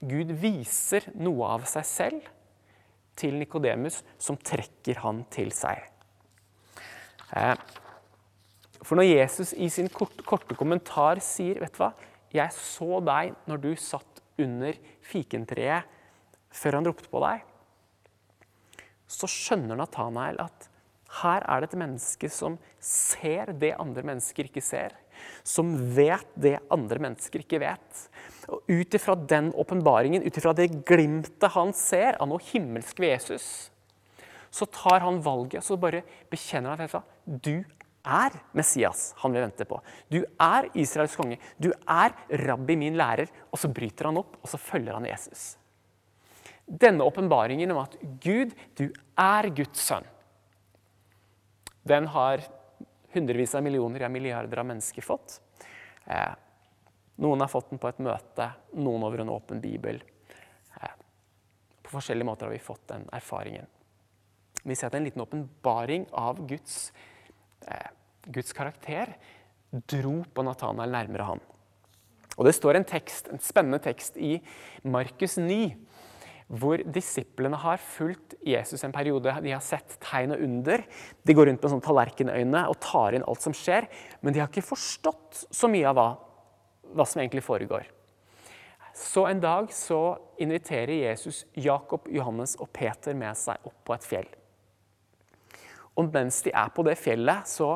Gud 0.00 0.32
viser 0.40 1.08
noe 1.16 1.48
av 1.56 1.64
seg 1.68 1.86
selv 1.88 2.32
til 3.16 3.38
Nikodemus, 3.40 4.02
som 4.20 4.36
trekker 4.36 5.00
han 5.00 5.22
til 5.32 5.52
seg. 5.56 5.80
Eh, 7.32 7.56
for 8.84 8.98
når 8.98 9.08
Jesus 9.08 9.54
i 9.56 9.70
sin 9.72 9.88
korte, 9.90 10.22
korte 10.26 10.54
kommentar 10.58 11.22
sier 11.24 11.58
vet 11.62 11.72
du 11.74 11.80
hva, 11.80 11.94
'Jeg 12.30 12.52
så 12.52 13.00
deg 13.00 13.34
når 13.48 13.60
du 13.62 13.74
satt 13.76 14.20
under 14.38 14.76
fikentreet 15.00 15.84
før 16.50 16.76
han 16.76 16.86
ropte 16.86 17.08
på 17.08 17.22
deg', 17.24 17.42
så 19.08 19.26
skjønner 19.26 19.76
Nathanael 19.76 20.40
at 20.40 20.68
her 21.22 21.44
er 21.44 21.62
det 21.62 21.70
et 21.70 21.80
menneske 21.80 22.30
som 22.32 22.58
ser 22.82 23.52
det 23.60 23.74
andre 23.80 24.04
mennesker 24.06 24.48
ikke 24.48 24.64
ser. 24.64 24.94
Som 25.46 25.74
vet 25.96 26.28
det 26.34 26.58
andre 26.72 27.00
mennesker 27.06 27.44
ikke 27.44 27.60
vet. 27.62 28.02
Og 28.52 28.62
ut 28.68 28.98
ifra 28.98 29.16
den 29.16 29.52
åpenbaringen, 29.56 30.26
ut 30.26 30.38
ifra 30.38 30.52
det 30.56 30.68
glimtet 30.88 31.54
han 31.56 31.72
ser 31.76 32.20
av 32.20 32.28
noe 32.30 32.42
himmelsk 32.52 33.00
ved 33.00 33.16
Jesus, 33.16 33.48
så 34.50 34.68
tar 34.72 35.02
han 35.04 35.18
valget 35.24 35.64
så 35.64 35.76
bare 35.80 36.04
bekjenner 36.30 36.76
han 36.76 36.86
at 36.86 37.16
du 37.26 37.64
er 38.06 38.36
Messias 38.54 39.10
han 39.20 39.34
vil 39.34 39.42
vente 39.42 39.66
på. 39.68 39.80
Du 40.08 40.20
er 40.22 40.68
Israels 40.78 41.16
konge. 41.18 41.40
Du 41.58 41.72
er 41.72 42.14
rabbi, 42.46 42.76
min 42.78 42.96
lærer. 42.98 43.30
Og 43.50 43.58
så 43.60 43.70
bryter 43.72 44.08
han 44.08 44.20
opp, 44.22 44.38
og 44.42 44.50
så 44.50 44.60
følger 44.60 44.94
han 44.94 45.08
Jesus. 45.08 45.56
Denne 46.66 47.04
åpenbaringen 47.06 47.70
om 47.74 47.82
at 47.82 47.96
Gud, 48.22 48.54
du 48.78 48.88
er 49.18 49.50
Guds 49.54 49.82
sønn, 49.86 50.06
den 51.86 52.08
har 52.10 52.42
hundrevis 53.14 53.54
av 53.54 53.62
millioner, 53.62 54.00
ja 54.00 54.08
milliarder 54.08 54.58
av 54.58 54.66
mennesker 54.66 55.02
fått. 55.02 55.40
Eh, 56.04 56.34
noen 57.22 57.40
har 57.40 57.48
fått 57.48 57.70
den 57.70 57.80
på 57.80 57.88
et 57.88 58.02
møte, 58.02 58.50
noen 58.74 59.06
over 59.06 59.22
en 59.22 59.32
åpen 59.32 59.62
bibel. 59.62 60.02
Eh, 60.80 60.96
på 61.82 61.94
forskjellige 61.94 62.28
måter 62.28 62.48
har 62.48 62.56
vi 62.56 62.62
fått 62.62 62.88
den 62.90 63.06
erfaringen. 63.14 63.70
Vi 64.66 64.74
ser 64.74 64.90
at 64.90 64.98
en 64.98 65.06
liten 65.06 65.22
åpenbaring 65.22 66.08
av 66.12 66.42
Guds, 66.48 66.92
eh, 67.68 67.90
Guds 68.26 68.52
karakter 68.52 69.14
dro 69.70 70.24
på 70.34 70.42
Nathanael 70.42 70.90
nærmere 70.90 71.28
han. 71.30 71.40
Og 72.36 72.44
Det 72.44 72.54
står 72.54 72.76
en, 72.76 72.84
tekst, 72.84 73.28
en 73.32 73.40
spennende 73.40 73.78
tekst 73.80 74.16
i 74.16 74.40
Markus 74.84 75.38
9 75.38 75.76
hvor 76.46 76.78
disiplene 76.94 77.58
har 77.58 77.80
fulgt 77.82 78.36
Jesus 78.46 78.84
en 78.86 78.94
periode. 78.94 79.32
De 79.42 79.50
har 79.50 79.64
sett 79.64 79.96
tegn 80.02 80.36
og 80.36 80.44
under. 80.46 80.84
De 81.26 81.34
går 81.34 81.50
rundt 81.50 81.64
med 81.64 81.72
sånne 81.72 81.86
tallerkenøyne 81.86 82.62
og 82.70 82.78
tar 82.84 83.16
inn 83.16 83.26
alt 83.26 83.42
som 83.42 83.56
skjer. 83.56 83.88
Men 84.22 84.34
de 84.34 84.42
har 84.42 84.50
ikke 84.50 84.68
forstått 84.68 85.46
så 85.50 85.70
mye 85.70 85.88
av 85.90 85.98
hva, 85.98 86.08
hva 86.94 87.06
som 87.08 87.22
egentlig 87.22 87.42
foregår. 87.46 87.90
Så 88.96 89.26
en 89.28 89.42
dag 89.42 89.68
så 89.74 90.16
inviterer 90.40 90.94
Jesus 90.94 91.42
Jakob, 91.52 92.06
Johannes 92.08 92.54
og 92.62 92.70
Peter 92.72 93.16
med 93.18 93.36
seg 93.36 93.66
opp 93.66 93.76
på 93.84 93.96
et 93.96 94.06
fjell. 94.06 94.30
Og 95.96 96.08
mens 96.12 96.38
de 96.44 96.52
er 96.54 96.70
på 96.72 96.84
det 96.86 96.94
fjellet, 97.00 97.48
så 97.48 97.74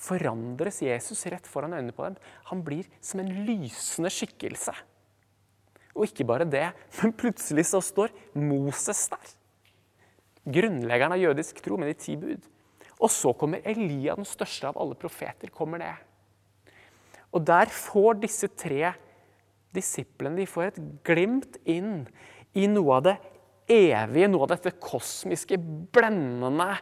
forandres 0.00 0.80
Jesus 0.84 1.26
rett 1.28 1.48
foran 1.48 1.74
øynene 1.76 1.92
på 1.96 2.06
dem. 2.06 2.16
Han 2.48 2.62
blir 2.64 2.88
som 3.04 3.20
en 3.20 3.32
lysende 3.44 4.12
skikkelse. 4.12 4.72
Og 5.96 6.06
ikke 6.06 6.26
bare 6.28 6.46
det, 6.48 6.68
men 7.00 7.14
plutselig 7.18 7.66
så 7.70 7.80
står 7.82 8.14
Moses 8.38 9.06
der. 9.10 9.34
Grunnleggeren 10.50 11.14
av 11.14 11.20
jødisk 11.20 11.60
tro 11.64 11.76
med 11.80 11.90
de 11.90 11.98
ti 12.00 12.16
bud. 12.18 12.46
Og 13.00 13.10
så 13.12 13.32
kommer 13.36 13.64
Elia, 13.66 14.14
den 14.16 14.28
største 14.28 14.70
av 14.70 14.78
alle 14.80 14.96
profeter, 14.98 15.52
kommer 15.52 15.80
ned. 15.82 16.06
Og 17.30 17.44
der 17.46 17.70
får 17.72 18.20
disse 18.24 18.48
tre 18.58 18.92
disiplene 19.74 20.40
de 20.40 20.48
får 20.50 20.70
et 20.70 20.80
glimt 21.06 21.60
inn 21.70 22.02
i 22.58 22.66
noe 22.70 22.96
av 22.98 23.04
det 23.06 23.16
evige, 23.70 24.28
noe 24.30 24.46
av 24.46 24.56
dette 24.56 24.74
kosmiske, 24.82 25.58
blendende 25.94 26.72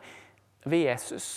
ved 0.64 0.86
Jesus. 0.86 1.28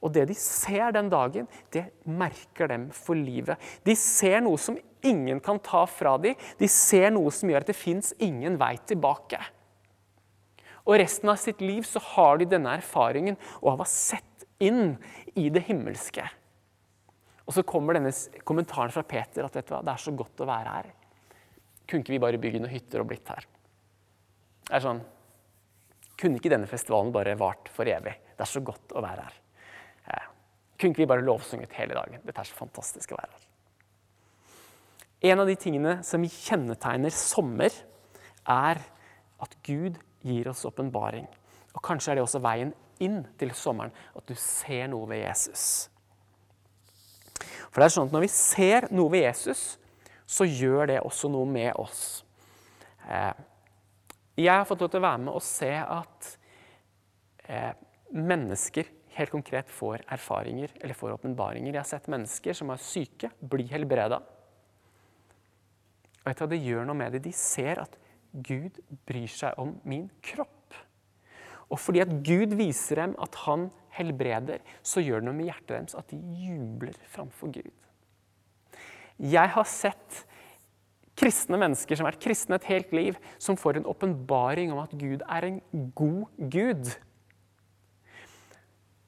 Og 0.00 0.12
det 0.14 0.26
de 0.30 0.36
ser 0.36 0.92
den 0.96 1.10
dagen, 1.12 1.48
det 1.72 1.86
merker 2.04 2.70
dem 2.72 2.88
for 2.94 3.16
livet. 3.16 3.60
De 3.84 3.96
ser 3.96 4.40
noe 4.44 4.60
som 4.60 4.78
ingen 5.06 5.40
kan 5.40 5.58
ta 5.62 5.84
fra 5.88 6.16
dem. 6.18 6.38
De 6.58 6.68
ser 6.70 7.10
noe 7.14 7.32
som 7.34 7.50
gjør 7.50 7.64
at 7.64 7.70
det 7.72 7.78
fins 7.78 8.12
ingen 8.22 8.58
vei 8.60 8.74
tilbake. 8.88 9.40
Og 10.86 10.96
resten 11.00 11.30
av 11.30 11.38
sitt 11.40 11.60
liv 11.62 11.84
så 11.86 12.02
har 12.14 12.40
de 12.40 12.48
denne 12.50 12.72
erfaringen 12.80 13.38
og 13.60 13.78
har 13.78 13.90
sett 13.90 14.46
inn 14.60 14.96
i 15.38 15.48
det 15.52 15.64
himmelske. 15.68 16.24
Og 17.46 17.54
så 17.56 17.64
kommer 17.66 17.96
denne 17.96 18.12
kommentaren 18.46 18.92
fra 18.94 19.04
Peter 19.06 19.46
at 19.46 19.56
hva, 19.60 19.80
det 19.82 19.94
er 19.94 20.02
så 20.02 20.14
godt 20.16 20.42
å 20.42 20.48
være 20.48 20.74
her. 20.76 20.90
Kunne 21.86 22.04
ikke 22.04 22.14
vi 22.14 22.22
bare 22.22 22.40
bygge 22.40 22.60
noen 22.62 22.72
hytter 22.72 23.02
og 23.02 23.10
blitt 23.10 23.30
her? 23.32 23.46
Det 24.68 24.76
er 24.78 24.84
sånn, 24.84 25.02
Kunne 26.20 26.36
ikke 26.36 26.50
denne 26.52 26.68
festivalen 26.68 27.14
bare 27.14 27.32
vart 27.40 27.70
for 27.72 27.88
evig? 27.88 28.12
Det 28.36 28.44
er 28.44 28.50
så 28.50 28.60
godt 28.60 28.92
å 28.92 29.00
være 29.00 29.22
her. 29.24 29.38
Kunne 30.80 30.94
ikke 30.94 31.02
vi 31.02 31.10
bare 31.10 31.24
lovsunget 31.24 31.72
hele 31.76 31.96
dagen? 31.96 32.22
Dette 32.24 32.40
er 32.40 32.48
så 32.48 32.56
fantastisk 32.56 33.12
å 33.12 33.18
være 33.18 33.34
her. 33.34 33.49
En 35.20 35.42
av 35.42 35.48
de 35.48 35.56
tingene 35.60 35.98
som 36.06 36.24
kjennetegner 36.24 37.12
sommer, 37.12 37.74
er 38.48 38.80
at 39.40 39.56
Gud 39.66 39.98
gir 40.24 40.48
oss 40.50 40.64
åpenbaring. 40.68 41.26
Og 41.76 41.82
kanskje 41.84 42.12
er 42.12 42.18
det 42.18 42.24
også 42.24 42.40
veien 42.42 42.72
inn 43.00 43.22
til 43.40 43.52
sommeren, 43.56 43.92
at 44.16 44.26
du 44.28 44.36
ser 44.38 44.88
noe 44.92 45.08
ved 45.10 45.22
Jesus. 45.24 45.64
For 47.70 47.80
det 47.80 47.86
er 47.86 47.94
sånn 47.94 48.08
at 48.10 48.16
Når 48.16 48.24
vi 48.26 48.32
ser 48.32 48.88
noe 48.92 49.12
ved 49.12 49.24
Jesus, 49.28 49.78
så 50.30 50.46
gjør 50.46 50.90
det 50.92 51.00
også 51.02 51.30
noe 51.32 51.48
med 51.48 51.72
oss. 51.80 52.22
Eh, 53.08 53.32
jeg 54.40 54.52
har 54.52 54.66
fått 54.68 54.82
lov 54.82 54.92
til 54.92 55.00
å 55.02 55.08
være 55.08 55.22
med 55.26 55.34
og 55.34 55.44
se 55.44 55.70
at 55.74 56.28
eh, 57.50 57.72
mennesker 58.14 58.88
helt 59.16 59.32
konkret 59.34 59.70
får 59.74 60.04
erfaringer 60.08 60.72
eller 60.80 60.96
får 60.96 61.16
åpenbaringer. 61.18 61.72
Jeg 61.72 61.82
har 61.82 61.88
sett 61.88 62.10
mennesker 62.12 62.56
som 62.56 62.70
er 62.72 62.82
syke, 62.82 63.32
bli 63.40 63.66
helbreda. 63.70 64.20
Og 66.20 66.30
vet 66.30 66.40
du 66.42 66.52
det 66.52 66.62
gjør 66.62 66.86
noe 66.88 66.98
med 66.98 67.16
dem? 67.16 67.24
De 67.24 67.32
ser 67.34 67.80
at 67.82 67.96
Gud 68.30 68.78
bryr 69.08 69.30
seg 69.30 69.58
om 69.60 69.74
min 69.88 70.08
kropp. 70.24 70.76
Og 71.70 71.78
fordi 71.78 72.02
at 72.02 72.10
Gud 72.26 72.56
viser 72.58 73.02
dem 73.02 73.14
at 73.22 73.36
han 73.46 73.68
helbreder, 73.94 74.62
så 74.82 75.02
gjør 75.02 75.22
det 75.22 75.28
noe 75.28 75.38
med 75.38 75.50
hjertet 75.50 75.70
deres 75.72 75.98
at 75.98 76.10
de 76.10 76.18
jubler 76.44 76.98
framfor 77.10 77.52
Gud. 77.54 77.72
Jeg 79.20 79.52
har 79.54 79.68
sett 79.68 80.24
kristne 81.20 81.58
mennesker 81.60 81.98
som 81.98 82.06
har 82.06 82.14
vært 82.14 82.24
kristne 82.24 82.56
et 82.56 82.68
helt 82.70 82.92
liv, 82.96 83.18
som 83.38 83.58
får 83.60 83.80
en 83.80 83.88
åpenbaring 83.90 84.72
om 84.72 84.80
at 84.82 84.94
Gud 84.96 85.24
er 85.26 85.46
en 85.46 85.60
god 85.96 86.50
Gud 86.52 86.94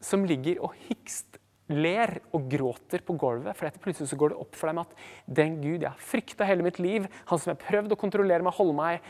som 0.02 0.26
ligger 0.26 0.58
og 0.66 0.74
hikst 0.88 1.38
ler 1.74 2.18
og 2.34 2.48
gråter 2.50 3.04
på 3.06 3.16
gulvet. 3.20 3.56
For 3.58 3.82
plutselig 3.82 4.10
så 4.10 4.18
går 4.20 4.32
det 4.32 4.42
opp 4.44 4.58
for 4.58 4.70
dem 4.70 4.82
at 4.82 4.92
den 5.26 5.60
Gud 5.62 5.80
jeg 5.80 5.90
har 5.90 6.04
frykta 6.12 6.48
hele 6.48 6.66
mitt 6.66 6.80
liv, 6.82 7.08
han 7.30 7.40
som 7.40 7.52
jeg 7.52 7.58
har 7.58 7.66
prøvd 7.66 7.94
å 7.94 8.00
kontrollere 8.00 8.44
meg 8.44 8.56
holde 8.58 8.76
meg 8.78 9.08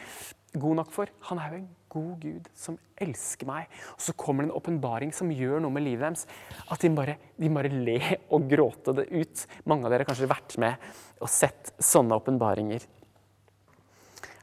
god 0.53 0.77
nok 0.83 0.91
for, 0.93 1.09
han 1.31 1.41
er 1.41 1.53
jo 1.53 1.59
en 1.63 1.69
god 1.93 2.25
Gud 2.25 2.49
som 2.57 2.77
elsker 3.01 3.49
meg. 3.49 3.69
Og 3.97 4.03
så 4.05 4.15
kommer 4.19 4.45
det 4.45 4.51
en 4.51 4.59
åpenbaring 4.59 5.13
som 5.17 5.33
gjør 5.33 5.63
noe 5.65 5.73
med 5.73 5.87
livet 5.87 6.05
deres. 6.05 6.27
At 6.73 6.85
de 6.85 6.91
bare, 6.93 7.17
de 7.41 7.53
bare 7.53 7.73
le 7.73 7.99
og 8.33 8.49
gråte 8.51 8.95
det 8.99 9.09
ut. 9.13 9.47
Mange 9.69 9.89
av 9.89 9.95
dere 9.95 10.05
har 10.05 10.13
kanskje 10.13 10.31
vært 10.31 10.59
med 10.63 10.91
og 11.23 11.31
sett 11.33 11.73
sånne 11.81 12.19
åpenbaringer. 12.21 12.85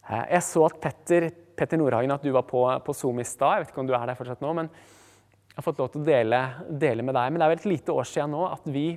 Eh, 0.10 0.26
jeg 0.34 0.46
så 0.46 0.66
at 0.66 0.80
Petter, 0.82 1.30
Petter 1.58 1.82
Nordhagen, 1.82 2.14
at 2.16 2.26
du 2.26 2.32
var 2.34 2.48
på, 2.50 2.64
på 2.86 2.96
Zoom 2.98 3.22
i 3.22 3.28
stad. 3.28 3.60
Jeg 3.60 3.66
vet 3.66 3.76
ikke 3.76 3.84
om 3.86 3.92
du 3.92 3.98
er 3.98 4.10
der 4.10 4.18
fortsatt 4.18 4.46
nå. 4.46 4.56
men 4.58 4.72
har 5.60 5.66
fått 5.66 5.82
lov 5.82 5.92
til 5.94 6.02
å 6.02 6.08
dele, 6.08 6.40
dele, 6.72 7.04
med 7.04 7.16
deg. 7.18 7.32
Men 7.32 7.42
det 7.42 7.46
er 7.46 7.54
vel 7.54 7.62
et 7.62 7.72
lite 7.74 7.96
år 7.96 8.08
siden 8.08 8.32
nå 8.36 8.46
at 8.48 8.68
vi, 8.72 8.88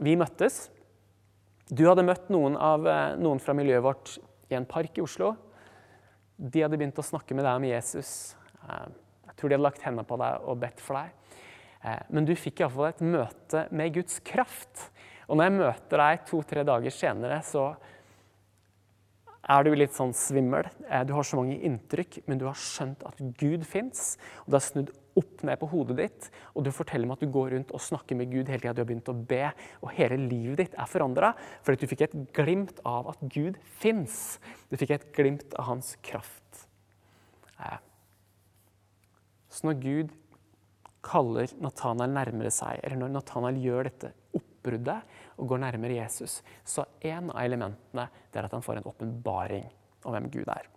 vi 0.00 0.16
møttes. 0.18 0.68
Du 1.68 1.84
hadde 1.84 2.06
møtt 2.06 2.30
noen, 2.32 2.56
av, 2.56 2.86
eh, 2.88 3.18
noen 3.20 3.42
fra 3.44 3.52
miljøet 3.56 3.84
vårt 3.84 4.14
i 4.48 4.56
en 4.56 4.66
park 4.68 4.96
i 4.96 5.04
Oslo. 5.04 5.34
De 6.38 6.62
hadde 6.64 6.78
begynt 6.80 7.00
å 7.00 7.04
snakke 7.04 7.36
med 7.36 7.44
deg 7.44 7.60
om 7.60 7.66
Jesus. 7.68 8.12
Eh, 8.64 8.86
jeg 9.28 9.36
tror 9.36 9.50
de 9.50 9.58
hadde 9.58 9.66
lagt 9.66 9.84
hendene 9.84 10.08
på 10.08 10.16
deg 10.22 10.48
og 10.48 10.62
bedt 10.62 10.80
for 10.80 10.96
deg. 10.96 11.12
Eh, 11.84 12.00
men 12.08 12.24
du 12.24 12.32
fikk 12.38 12.62
iallfall 12.62 12.88
et 12.88 13.04
møte 13.04 13.66
med 13.70 13.92
Guds 13.98 14.18
kraft. 14.24 14.88
Og 15.28 15.36
når 15.36 15.50
jeg 15.50 15.58
møter 15.58 16.04
deg 16.04 16.24
to-tre 16.30 16.64
dager 16.64 16.94
senere, 16.94 17.42
så 17.44 17.68
er 19.48 19.64
du 19.64 19.74
litt 19.76 19.92
sånn 19.96 20.14
svimmel. 20.16 20.66
Du 21.08 21.12
har 21.16 21.24
så 21.24 21.36
mange 21.36 21.60
inntrykk, 21.64 22.22
men 22.28 22.40
du 22.40 22.46
har 22.48 22.56
skjønt 22.56 23.04
at 23.08 23.20
Gud 23.40 23.64
fins. 23.68 24.16
Og 24.44 24.52
du 24.52 24.56
har 24.58 24.64
snudd 24.64 24.92
opp 25.18 25.42
ned 25.46 25.58
på 25.60 25.68
hodet 25.72 25.96
ditt, 25.98 26.28
og 26.54 26.64
du 26.66 26.70
forteller 26.74 27.08
meg 27.08 27.18
at 27.18 27.24
du 27.26 27.32
går 27.34 27.52
rundt 27.54 27.74
og 27.74 27.82
snakker 27.82 28.18
med 28.18 28.30
Gud 28.32 28.48
hele 28.48 28.62
tida. 28.62 28.74
Du 28.76 28.82
har 28.84 28.88
begynt 28.88 29.10
å 29.10 29.16
be, 29.18 29.48
og 29.82 29.92
hele 29.96 30.18
livet 30.20 30.62
ditt 30.62 30.78
er 30.78 30.90
forandra 30.90 31.32
fordi 31.66 31.82
du 31.82 31.90
fikk 31.90 32.06
et 32.06 32.16
glimt 32.36 32.80
av 32.88 33.10
at 33.12 33.26
Gud 33.34 33.58
fins. 33.80 34.38
Du 34.70 34.78
fikk 34.80 34.94
et 34.96 35.10
glimt 35.16 35.56
av 35.58 35.68
hans 35.72 35.96
kraft. 36.06 36.64
Så 39.48 39.66
når 39.66 39.82
Gud 39.82 40.16
kaller 41.04 41.50
Nathanael 41.62 42.12
nærmere 42.12 42.50
seg, 42.54 42.80
eller 42.84 43.00
når 43.00 43.14
Nathanael 43.16 43.60
gjør 43.62 43.88
dette 43.88 44.12
oppbruddet 44.36 44.98
og 45.38 45.50
går 45.50 45.62
nærmere 45.62 45.98
Jesus, 46.00 46.40
så 46.66 46.84
er 47.00 47.18
en 47.18 47.30
av 47.32 47.42
elementene 47.42 48.08
er 48.34 48.46
at 48.46 48.54
han 48.54 48.64
får 48.64 48.80
en 48.80 48.90
åpenbaring 48.90 49.66
om 50.04 50.14
hvem 50.14 50.28
Gud 50.30 50.50
er. 50.52 50.68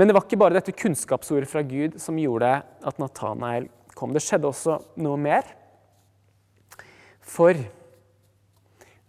Men 0.00 0.08
det 0.08 0.14
var 0.16 0.24
ikke 0.24 0.38
bare 0.40 0.56
dette 0.56 0.72
kunnskapsordet 0.72 1.50
fra 1.50 1.60
Gud 1.60 1.98
som 2.00 2.16
gjorde 2.16 2.48
at 2.88 3.00
Natanael 3.02 3.66
kom. 3.92 4.14
Det 4.16 4.22
skjedde 4.24 4.48
også 4.48 4.78
noe 5.04 5.18
mer. 5.20 5.44
For 7.20 7.52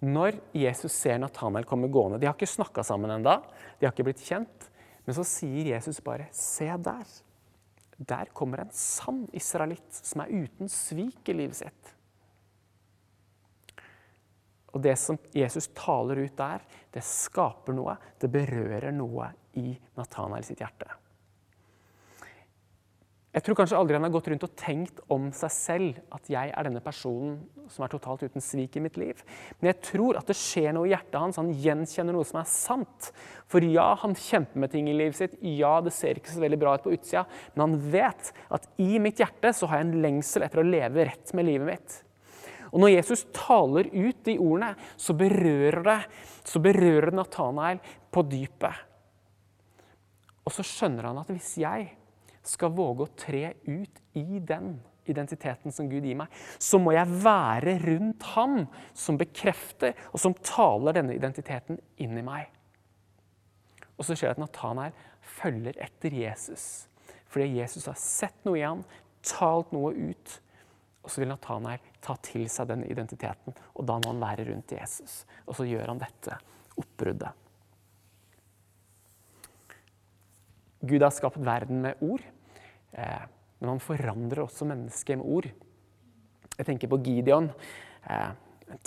når 0.04 0.42
Jesus 0.52 0.92
ser 0.92 1.22
Natanael 1.24 1.64
komme 1.70 1.88
gående 1.94 2.20
De 2.20 2.28
har 2.28 2.36
ikke 2.36 2.50
snakka 2.58 2.84
sammen 2.84 3.14
enda, 3.16 3.38
de 3.80 3.88
har 3.88 3.96
ikke 3.96 4.10
blitt 4.10 4.26
kjent. 4.26 4.68
Men 5.08 5.16
så 5.16 5.24
sier 5.24 5.72
Jesus 5.72 6.04
bare 6.04 6.28
'se 6.36 6.68
der'. 6.68 7.22
Der 7.98 8.26
kommer 8.34 8.60
en 8.60 8.76
sann 8.76 9.30
israelitt 9.32 9.94
som 9.94 10.22
er 10.22 10.44
uten 10.44 10.68
svik 10.68 11.30
i 11.30 11.34
livet 11.34 11.56
sitt. 11.56 11.96
Og 14.74 14.82
det 14.84 14.98
som 15.00 15.18
Jesus 15.34 15.68
taler 15.68 16.26
ut 16.26 16.36
der, 16.36 16.60
det 16.92 17.04
skaper 17.04 17.72
noe. 17.72 17.96
Det 18.20 18.28
berører 18.28 18.92
noe 18.92 19.32
i 19.60 19.74
Nathanael 19.98 20.46
sitt 20.48 20.62
hjerte. 20.64 20.90
Jeg 23.32 23.46
tror 23.46 23.56
kanskje 23.62 23.78
aldri 23.80 23.96
han 23.96 24.04
har 24.04 24.12
gått 24.12 24.26
rundt 24.28 24.44
og 24.44 24.56
tenkt 24.60 24.98
om 25.12 25.30
seg 25.32 25.52
selv 25.56 26.00
at 26.12 26.26
jeg 26.28 26.52
er 26.52 26.68
denne 26.68 26.82
personen 26.84 27.38
som 27.72 27.86
er 27.86 27.94
totalt 27.94 28.26
uten 28.28 28.44
svik 28.44 28.76
i 28.76 28.82
mitt 28.84 28.98
liv. 29.00 29.22
Men 29.62 29.70
jeg 29.70 29.80
tror 29.88 30.20
at 30.20 30.28
det 30.28 30.36
skjer 30.36 30.76
noe 30.76 30.90
i 30.90 30.92
hjertet 30.92 31.16
hans. 31.16 31.40
Han 31.40 31.54
gjenkjenner 31.56 32.12
noe 32.12 32.28
som 32.28 32.42
er 32.42 32.50
sant. 32.52 33.08
For 33.48 33.64
ja, 33.64 33.94
han 34.04 34.18
kjemper 34.20 34.60
med 34.60 34.76
ting 34.76 34.92
i 34.92 34.98
livet 34.98 35.16
sitt. 35.16 35.40
Ja, 35.48 35.78
det 35.80 35.96
ser 35.96 36.20
ikke 36.20 36.34
så 36.34 36.44
veldig 36.44 36.60
bra 36.60 36.76
ut 36.76 36.84
på 36.84 36.92
utsida. 36.98 37.24
Men 37.56 37.70
han 37.70 37.80
vet 37.96 38.34
at 38.52 38.68
i 38.84 39.00
mitt 39.00 39.24
hjerte 39.24 39.56
så 39.56 39.72
har 39.72 39.80
jeg 39.80 39.88
en 39.88 40.04
lengsel 40.04 40.44
etter 40.50 40.60
å 40.60 40.68
leve 40.68 41.08
rett 41.08 41.32
med 41.38 41.48
livet 41.48 41.72
mitt. 41.72 41.98
Og 42.72 42.84
når 42.84 42.98
Jesus 42.98 43.26
taler 43.36 43.88
ut 43.96 44.22
de 44.28 44.38
ordene, 44.44 44.76
så 45.00 45.16
berører 45.16 45.88
det 45.88 46.00
berører 46.68 47.16
Nathanael 47.16 47.80
på 48.12 48.28
dypet. 48.28 48.91
Og 50.46 50.54
så 50.56 50.66
skjønner 50.66 51.10
han 51.10 51.20
at 51.22 51.30
hvis 51.32 51.54
jeg 51.62 51.92
skal 52.46 52.74
våge 52.74 53.06
å 53.06 53.14
tre 53.18 53.44
ut 53.68 54.02
i 54.18 54.40
den 54.40 54.74
identiteten 55.10 55.74
som 55.74 55.90
Gud 55.90 56.06
gir 56.06 56.18
meg, 56.18 56.32
så 56.62 56.80
må 56.82 56.94
jeg 56.96 57.22
være 57.24 57.78
rundt 57.84 58.26
Han 58.36 58.66
som 58.98 59.20
bekrefter 59.20 59.98
og 60.12 60.22
som 60.22 60.36
taler 60.46 60.98
denne 60.98 61.18
identiteten 61.18 61.80
inn 62.02 62.18
i 62.18 62.26
meg. 62.26 62.50
Og 63.98 64.08
så 64.08 64.18
skjer 64.18 64.32
det 64.32 64.40
at 64.40 64.46
Nathanael 64.46 64.96
følger 65.22 65.78
etter 65.82 66.14
Jesus. 66.16 66.88
Fordi 67.30 67.60
Jesus 67.60 67.86
har 67.90 68.00
sett 68.00 68.48
noe 68.48 68.58
i 68.58 68.66
ham, 68.66 68.82
talt 69.26 69.70
noe 69.76 69.94
ut. 69.94 70.40
Og 71.02 71.10
så 71.10 71.22
vil 71.22 71.30
Nathanael 71.32 71.86
ta 72.02 72.16
til 72.26 72.48
seg 72.50 72.70
denne 72.70 72.90
identiteten, 72.90 73.54
og 73.78 73.86
da 73.90 74.00
må 74.02 74.14
han 74.14 74.24
være 74.24 74.48
rundt 74.50 74.74
Jesus. 74.74 75.22
Og 75.46 75.58
så 75.58 75.68
gjør 75.70 75.94
han 75.94 76.02
dette 76.02 76.38
oppbruddet. 76.82 77.38
Gud 80.82 81.04
har 81.04 81.14
skapt 81.14 81.38
verden 81.46 81.84
med 81.84 82.00
ord, 82.02 82.24
eh, 82.94 83.26
men 83.60 83.70
han 83.76 83.84
forandrer 83.84 84.44
også 84.46 84.66
mennesket 84.66 85.20
med 85.22 85.28
ord. 85.28 85.50
Jeg 86.58 86.66
tenker 86.66 86.90
på 86.90 87.02
Gideon. 87.06 87.52
Eh, 88.10 88.32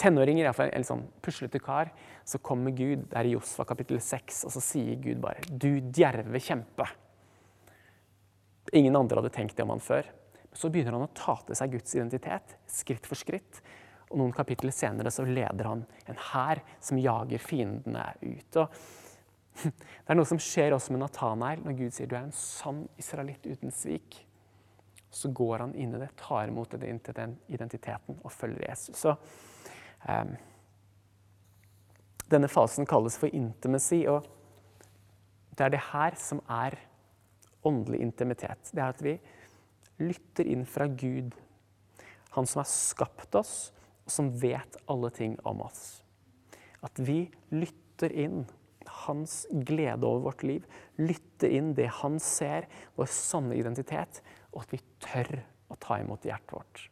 tenåringer, 0.01 0.47
iallfall 0.47 0.73
en 0.75 0.87
sånn 0.87 1.05
puslete 1.23 1.61
kar. 1.63 1.93
Så 2.25 2.41
kommer 2.43 2.75
Gud, 2.75 3.07
det 3.11 3.19
er 3.21 3.29
i 3.29 3.35
Josfa 3.37 3.67
kapittel 3.69 4.01
6, 4.03 4.45
og 4.49 4.55
så 4.55 4.63
sier 4.65 4.97
Gud 4.97 5.21
bare 5.23 5.41
'Du 5.47 5.81
djerve 5.81 6.41
kjempe'. 6.41 6.89
Ingen 8.73 8.97
andre 8.97 9.21
hadde 9.21 9.35
tenkt 9.35 9.57
det 9.57 9.63
om 9.63 9.71
han 9.71 9.81
før. 9.81 10.05
Så 10.55 10.71
begynner 10.71 10.93
han 10.93 11.07
å 11.07 11.15
ta 11.15 11.37
til 11.47 11.55
seg 11.55 11.73
Guds 11.73 11.95
identitet, 11.95 12.57
skritt 12.67 13.07
for 13.07 13.15
skritt. 13.15 13.61
Og 14.11 14.19
noen 14.19 14.33
kapitler 14.33 14.71
senere 14.71 15.11
så 15.11 15.27
leder 15.27 15.65
han 15.65 15.87
en 16.07 16.21
hær 16.33 16.61
som 16.81 16.99
jager 16.99 17.39
fiendene 17.39 18.15
ut. 18.23 18.57
Og 18.57 18.69
det 19.63 20.11
er 20.11 20.19
noe 20.19 20.29
som 20.29 20.41
skjer 20.43 20.75
også 20.75 20.95
med 20.95 21.05
Natanael 21.05 21.63
når 21.65 21.77
Gud 21.79 21.95
sier 21.95 22.11
du 22.11 22.17
er 22.17 22.27
en 22.27 22.35
sann 22.35 22.85
israelitt 23.01 23.47
uten 23.47 23.73
svik. 23.75 24.19
Så 25.15 25.31
går 25.31 25.63
han 25.63 25.77
inn 25.79 25.95
i 25.95 26.01
det, 26.01 26.11
tar 26.19 26.51
imot 26.51 26.75
den 26.75 27.37
identiteten 27.47 28.19
og 28.19 28.33
følger 28.35 28.67
Jesus. 28.67 28.99
Så, 29.05 29.15
um, 30.09 30.35
denne 32.33 32.49
fasen 32.51 32.89
kalles 32.89 33.19
for 33.21 33.31
intimacy, 33.31 34.03
og 34.11 34.27
det 35.55 35.67
er 35.67 35.75
det 35.77 35.85
her 35.93 36.17
som 36.19 36.41
er 36.51 36.81
åndelig 37.65 38.01
intimitet. 38.03 38.73
Det 38.75 38.83
er 38.83 38.91
at 38.91 39.05
vi 39.05 39.15
lytter 40.03 40.51
inn 40.51 40.67
fra 40.67 40.89
Gud, 40.91 41.35
Han 42.35 42.49
som 42.51 42.65
har 42.65 42.67
skapt 42.67 43.37
oss, 43.39 43.71
og 44.03 44.11
som 44.11 44.33
vet 44.43 44.75
alle 44.91 45.07
ting 45.15 45.37
om 45.47 45.61
oss. 45.63 46.03
At 46.83 46.99
vi 46.99 47.29
lytter 47.55 48.11
inn 48.11 48.41
hans 49.05 49.45
glede 49.67 50.07
over 50.07 50.31
vårt 50.31 50.43
liv, 50.47 50.65
lytte 51.01 51.51
inn 51.51 51.73
det 51.77 51.91
han 52.01 52.19
ser, 52.23 52.69
vår 52.99 53.11
sanne 53.11 53.57
identitet, 53.59 54.23
og 54.53 54.65
at 54.65 54.75
vi 54.75 54.83
tør 55.03 55.31
å 55.73 55.79
ta 55.81 55.99
imot 56.03 56.27
hjertet 56.27 56.55
vårt. 56.55 56.85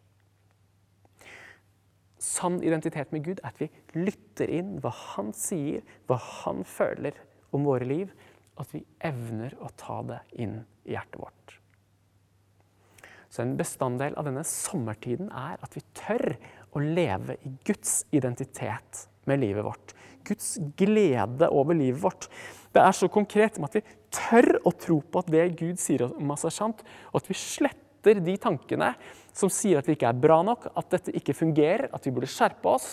Sann 2.23 2.61
identitet 2.63 3.11
med 3.11 3.25
Gud 3.27 3.41
er 3.43 3.51
at 3.51 3.59
vi 3.59 3.71
lytter 3.99 4.51
inn 4.53 4.77
hva 4.83 4.93
han 4.95 5.33
sier, 5.35 5.83
hva 6.07 6.21
han 6.45 6.63
føler 6.67 7.17
om 7.53 7.67
våre 7.67 7.89
liv, 7.89 8.13
og 8.55 8.67
at 8.67 8.77
vi 8.77 8.85
evner 9.03 9.57
å 9.59 9.71
ta 9.81 9.99
det 10.07 10.21
inn 10.45 10.61
i 10.87 10.95
hjertet 10.95 11.19
vårt. 11.19 11.59
Så 13.33 13.43
En 13.43 13.57
bestanddel 13.57 14.15
av 14.21 14.27
denne 14.29 14.45
sommertiden 14.45 15.31
er 15.33 15.57
at 15.65 15.75
vi 15.75 15.83
tør 15.97 16.35
å 16.73 16.83
leve 16.83 17.37
i 17.45 17.53
Guds 17.67 18.03
identitet 18.15 19.07
med 19.29 19.43
livet 19.43 19.65
vårt. 19.67 19.95
Guds 20.27 20.57
glede 20.79 21.49
over 21.51 21.77
livet 21.77 22.03
vårt. 22.03 22.29
Det 22.73 22.81
er 22.83 22.97
så 22.97 23.09
konkret 23.13 23.59
med 23.61 23.71
at 23.71 23.81
vi 23.81 23.97
tør 24.13 24.55
å 24.69 24.73
tro 24.77 25.01
på 25.03 25.23
at 25.23 25.31
det 25.33 25.47
Gud 25.59 25.81
sier 25.81 26.07
om 26.09 26.35
oss, 26.35 26.47
er 26.49 26.55
sant, 26.55 26.83
og 27.13 27.21
at 27.21 27.31
vi 27.31 27.39
sletter 27.39 28.23
de 28.25 28.37
tankene 28.41 28.93
som 29.37 29.53
sier 29.53 29.81
at 29.81 29.89
vi 29.89 29.97
ikke 29.97 30.11
er 30.11 30.21
bra 30.23 30.41
nok, 30.47 30.71
at 30.77 30.91
dette 30.95 31.15
ikke 31.17 31.37
fungerer, 31.37 31.89
at 31.93 32.07
vi 32.07 32.15
burde 32.15 32.31
skjerpe 32.31 32.73
oss. 32.73 32.91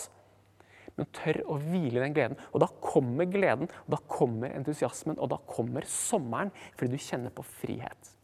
Men 1.00 1.08
tør 1.16 1.42
å 1.48 1.58
hvile 1.62 2.02
i 2.02 2.04
den 2.04 2.16
gleden. 2.16 2.40
Og 2.52 2.60
da 2.64 2.68
kommer 2.84 3.30
gleden, 3.32 3.70
og 3.86 3.94
da 3.96 4.00
kommer 4.12 4.52
entusiasmen, 4.52 5.16
og 5.16 5.32
da 5.32 5.40
kommer 5.48 5.88
sommeren, 5.88 6.52
fordi 6.76 6.98
du 6.98 7.06
kjenner 7.06 7.32
på 7.36 7.46
frihet. 7.48 8.16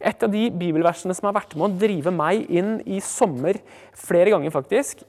Et 0.00 0.22
av 0.22 0.30
de 0.32 0.46
bibelversene 0.50 1.14
som 1.14 1.28
har 1.28 1.36
vært 1.36 1.54
med 1.54 1.68
å 1.68 1.78
drive 1.80 2.12
meg 2.14 2.48
inn 2.50 2.78
i 2.90 2.98
sommer 3.04 3.58
flere 3.96 4.32
ganger, 4.34 4.54
faktisk, 4.54 5.04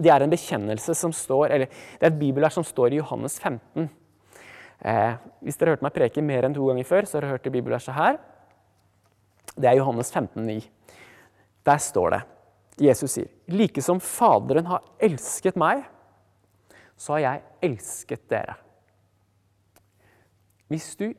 det 0.00 0.12
er 0.12 0.24
en 0.24 0.32
bekjennelse 0.32 0.94
som 0.96 1.12
står, 1.14 1.46
eller 1.50 1.70
det 1.70 2.04
er 2.04 2.12
et 2.12 2.20
bibelvers 2.20 2.56
som 2.56 2.66
står 2.66 2.94
i 2.94 3.00
Johannes 3.00 3.36
15. 3.40 3.88
Eh, 4.80 5.14
hvis 5.44 5.58
dere 5.60 5.72
har 5.72 5.76
hørt 5.76 5.84
meg 5.84 5.96
preke 5.96 6.24
mer 6.24 6.46
enn 6.46 6.56
to 6.56 6.68
ganger 6.70 6.88
før, 6.88 7.08
så 7.08 7.18
har 7.18 7.26
dere 7.26 7.36
hørt 7.36 7.46
det 7.48 7.54
bibelverset 7.56 7.96
her. 7.96 8.20
Det 9.56 9.68
er 9.68 9.80
Johannes 9.80 10.12
15, 10.12 10.46
15,9. 10.46 10.68
Der 11.68 11.80
står 11.82 12.14
det 12.14 12.20
Jesus 12.80 13.12
sier, 13.12 13.28
like 13.52 13.82
som 13.84 13.98
Faderen 14.00 14.68
har 14.70 14.84
elsket 15.04 15.58
meg, 15.60 15.82
så 16.96 17.16
har 17.16 17.20
jeg 17.26 17.42
elsket 17.68 18.22
dere. 18.32 18.54
Hvis 20.70 20.94
du 20.96 21.10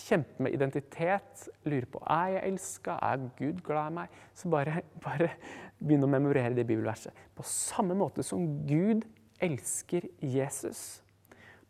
kjemper 0.00 0.46
med 0.46 0.54
identitet, 0.56 1.46
lurer 1.66 1.86
på 1.90 2.02
er 2.10 2.34
jeg 2.36 2.52
elska, 2.52 2.98
er 3.02 3.28
Gud 3.38 3.62
glad 3.66 3.92
i 3.92 3.96
meg, 4.00 4.18
så 4.34 4.50
bare, 4.52 4.82
bare 5.06 5.30
begynn 5.78 6.06
å 6.06 6.10
memorere 6.10 6.54
det 6.56 6.66
bibelverset. 6.68 7.24
På 7.34 7.46
samme 7.46 7.96
måte 7.98 8.24
som 8.26 8.46
Gud 8.68 9.06
elsker 9.42 10.06
Jesus, 10.20 11.02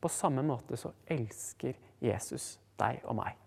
på 0.00 0.10
samme 0.12 0.44
måte 0.44 0.76
så 0.76 0.92
elsker 1.10 1.78
Jesus 2.04 2.58
deg 2.80 3.00
og 3.08 3.16
meg. 3.22 3.40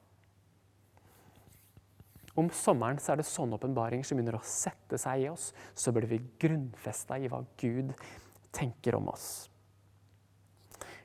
Om 2.38 2.50
sommeren 2.54 3.00
så 3.02 3.14
er 3.14 3.22
det 3.22 3.26
sånne 3.26 3.58
åpenbaringer 3.58 4.06
som 4.06 4.18
begynner 4.18 4.38
å 4.38 4.46
sette 4.46 5.00
seg 5.02 5.24
i 5.24 5.30
oss. 5.32 5.50
Så 5.74 5.90
blir 5.94 6.06
vi 6.10 6.20
grunnfesta 6.38 7.18
i 7.18 7.30
hva 7.32 7.40
Gud 7.58 7.96
tenker 8.54 8.98
om 9.00 9.10
oss. 9.10 9.48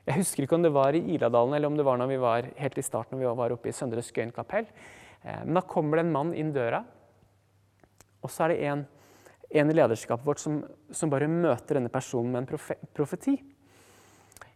Jeg 0.03 0.19
husker 0.19 0.43
ikke 0.43 0.57
om 0.57 0.65
det 0.65 0.73
var 0.75 0.95
i 0.97 1.03
Iladalen 1.15 1.55
eller 1.55 1.71
om 1.71 1.77
det 1.79 1.85
var 1.87 1.99
når 1.99 2.09
vi 2.11 2.19
var 2.19 2.49
helt 2.59 2.79
i 2.79 2.83
starten 2.83 3.15
når 3.15 3.23
vi 3.23 3.37
var 3.39 3.53
oppe 3.55 3.71
i 3.71 3.75
Søndre 3.75 4.03
Skøyen 4.03 4.33
kapell. 4.35 4.67
Eh, 5.23 5.41
men 5.45 5.55
da 5.55 5.63
kommer 5.63 5.99
det 5.99 6.03
en 6.03 6.11
mann 6.11 6.33
inn 6.35 6.51
døra, 6.55 6.81
og 8.23 8.31
så 8.31 8.45
er 8.45 8.53
det 8.53 8.67
en, 8.67 8.83
en 9.61 9.71
i 9.71 9.75
lederskapet 9.75 10.27
vårt 10.27 10.43
som, 10.43 10.59
som, 10.91 11.11
bare 11.11 11.29
møter 11.31 11.79
denne 11.79 11.91
personen 11.91 12.35
med 12.35 12.43
en 12.43 12.83
profeti. 12.95 13.37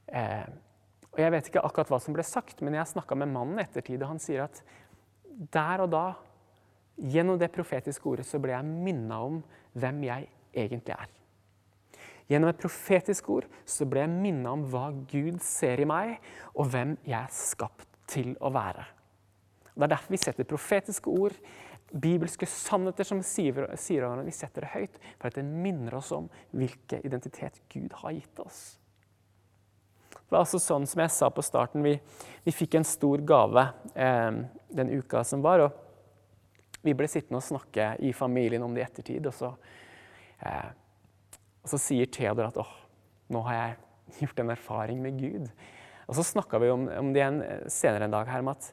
Eh, 0.07 0.47
og 1.13 1.21
Jeg 1.23 1.33
vet 1.33 1.49
ikke 1.49 1.63
akkurat 1.63 1.95
hva 1.95 2.01
som 2.03 2.15
ble 2.15 2.27
sagt, 2.27 2.59
men 2.61 2.75
jeg 2.75 2.91
snakka 2.91 3.15
med 3.15 3.31
mannen 3.31 3.63
ettertid, 3.63 4.01
og 4.03 4.11
han 4.11 4.23
sier 4.23 4.45
at 4.45 4.59
der 5.53 5.83
og 5.85 5.93
da, 5.95 6.05
gjennom 6.97 7.39
det 7.39 7.53
profetiske 7.55 8.09
ordet, 8.09 8.27
så 8.27 8.41
ble 8.41 8.55
jeg 8.55 8.67
minna 8.67 9.23
om 9.25 9.39
hvem 9.79 10.03
jeg 10.09 10.27
egentlig 10.57 10.95
er. 10.97 11.16
Gjennom 12.27 12.51
et 12.51 12.59
profetisk 12.59 13.29
ord 13.31 13.47
så 13.67 13.87
ble 13.87 14.03
jeg 14.03 14.11
minna 14.11 14.51
om 14.57 14.65
hva 14.67 14.89
Gud 15.07 15.39
ser 15.43 15.79
i 15.79 15.87
meg, 15.87 16.17
og 16.55 16.71
hvem 16.73 16.97
jeg 17.07 17.19
er 17.21 17.33
skapt 17.33 17.87
til 18.11 18.33
å 18.43 18.51
være. 18.55 18.83
Det 19.77 19.85
er 19.85 19.93
derfor 19.93 20.15
vi 20.15 20.19
setter 20.19 20.47
profetiske 20.49 21.11
ord 21.13 21.35
bibelske 21.87 22.47
sannheter 22.49 23.07
som 23.07 23.21
sier, 23.23 23.69
sier 23.79 24.03
over 24.07 24.25
Vi 24.27 24.35
setter 24.35 24.65
det 24.65 24.73
høyt 24.73 24.97
for 25.13 25.29
at 25.29 25.37
det 25.37 25.45
minner 25.47 25.95
oss 25.99 26.11
om 26.15 26.27
hvilken 26.51 27.05
identitet 27.07 27.61
Gud 27.71 27.95
har 28.01 28.15
gitt 28.17 28.41
oss. 28.43 28.77
Det 30.11 30.33
var 30.33 30.43
altså 30.43 30.59
sånn 30.59 30.87
som 30.89 30.99
jeg 30.99 31.13
sa 31.13 31.29
på 31.31 31.43
starten, 31.45 31.85
vi, 31.85 31.93
vi 32.43 32.51
fikk 32.51 32.75
en 32.75 32.87
stor 32.87 33.21
gave 33.27 33.63
eh, 33.95 34.41
den 34.75 34.91
uka 34.91 35.23
som 35.23 35.43
var. 35.45 35.63
og 35.63 36.81
Vi 36.83 36.95
ble 36.97 37.07
sittende 37.07 37.39
og 37.39 37.47
snakke 37.47 37.93
i 38.03 38.11
familien 38.15 38.65
om 38.65 38.75
det 38.75 38.83
i 38.83 38.87
ettertid. 38.87 39.29
Og 39.29 39.37
så, 39.37 39.53
eh, 40.43 40.67
og 41.67 41.73
så 41.73 41.79
sier 41.83 42.07
Theodor 42.07 42.47
at 42.47 42.59
åh, 42.61 42.75
nå 43.35 43.41
har 43.49 43.57
jeg 43.57 44.21
gjort 44.21 44.39
en 44.39 44.53
erfaring 44.53 45.01
med 45.03 45.19
Gud. 45.19 45.49
Og 46.07 46.15
så 46.15 46.23
snakka 46.23 46.61
vi 46.63 46.71
om, 46.71 46.85
om 46.87 47.11
det 47.11 47.19
igjen 47.19 47.41
senere 47.67 48.07
en 48.07 48.15
dag 48.15 48.29
her, 48.31 48.45
om 48.45 48.53
at 48.53 48.69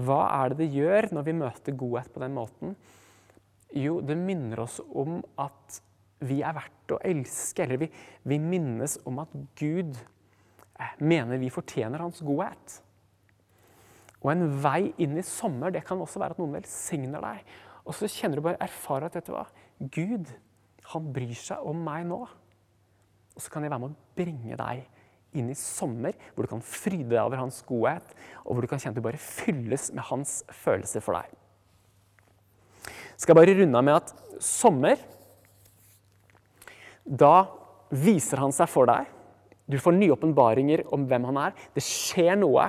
hva 0.00 0.22
er 0.38 0.52
det 0.52 0.62
det 0.62 0.70
gjør 0.78 1.10
når 1.12 1.26
vi 1.26 1.36
møter 1.36 1.76
godhet 1.76 2.08
på 2.14 2.22
den 2.22 2.32
måten? 2.32 2.72
Jo, 3.76 3.98
det 4.00 4.16
minner 4.16 4.62
oss 4.64 4.78
om 4.80 5.20
at 5.36 5.80
vi 6.24 6.40
er 6.46 6.56
verdt 6.56 6.94
å 6.96 7.00
elske. 7.04 7.66
Eller 7.66 7.84
vi, 7.84 7.90
vi 8.24 8.40
minnes 8.40 8.96
om 9.04 9.20
at 9.20 9.34
Gud 9.60 9.92
eh, 9.98 10.94
mener 11.04 11.42
vi 11.42 11.52
fortjener 11.52 12.00
hans 12.00 12.22
godhet. 12.24 12.80
Og 14.20 14.32
en 14.32 14.46
vei 14.64 14.94
inn 15.00 15.18
i 15.20 15.26
sommer 15.26 15.74
det 15.74 15.84
kan 15.84 16.00
også 16.00 16.22
være 16.22 16.36
at 16.36 16.40
noen 16.40 16.56
velsigner 16.56 17.24
deg. 17.24 17.44
Og 17.84 17.96
så 17.96 18.08
kjenner 18.08 18.40
du 18.40 18.46
bare 18.48 18.62
erfarer 18.64 19.08
at 19.08 19.18
vet 19.18 19.28
du 19.28 19.34
hva? 19.34 19.46
Gud, 19.92 20.32
han 20.92 21.10
bryr 21.14 21.36
seg 21.38 21.66
om 21.66 21.84
meg 21.86 22.06
nå. 22.08 22.22
Og 23.36 23.42
så 23.42 23.52
kan 23.52 23.64
jeg 23.64 23.72
være 23.72 23.82
med 23.84 23.92
å 23.92 24.16
bringe 24.18 24.58
deg 24.58 24.86
inn 25.38 25.50
i 25.52 25.58
sommer, 25.58 26.16
hvor 26.34 26.46
du 26.46 26.50
kan 26.50 26.64
fryde 26.64 27.12
deg 27.12 27.22
over 27.22 27.38
hans 27.38 27.60
godhet, 27.66 28.06
og 28.42 28.56
hvor 28.56 28.64
du 28.64 28.70
kan 28.70 28.82
kjenne 28.82 28.96
at 28.96 28.98
du 28.98 29.06
bare 29.06 29.20
fylles 29.22 29.90
med 29.94 30.06
hans 30.08 30.40
følelser 30.62 31.04
for 31.04 31.18
deg. 31.20 31.30
Skal 33.14 33.34
jeg 33.34 33.38
bare 33.38 33.56
runde 33.60 33.78
av 33.78 33.84
med 33.84 33.98
at 33.98 34.12
sommer 34.40 35.00
Da 37.04 37.34
viser 37.90 38.38
han 38.38 38.52
seg 38.54 38.68
for 38.70 38.86
deg. 38.88 39.08
Du 39.70 39.76
får 39.82 39.96
nye 39.96 40.14
åpenbaringer 40.14 40.84
om 40.94 41.06
hvem 41.10 41.26
han 41.26 41.38
er. 41.42 41.54
Det 41.74 41.82
skjer 41.82 42.36
noe. 42.38 42.68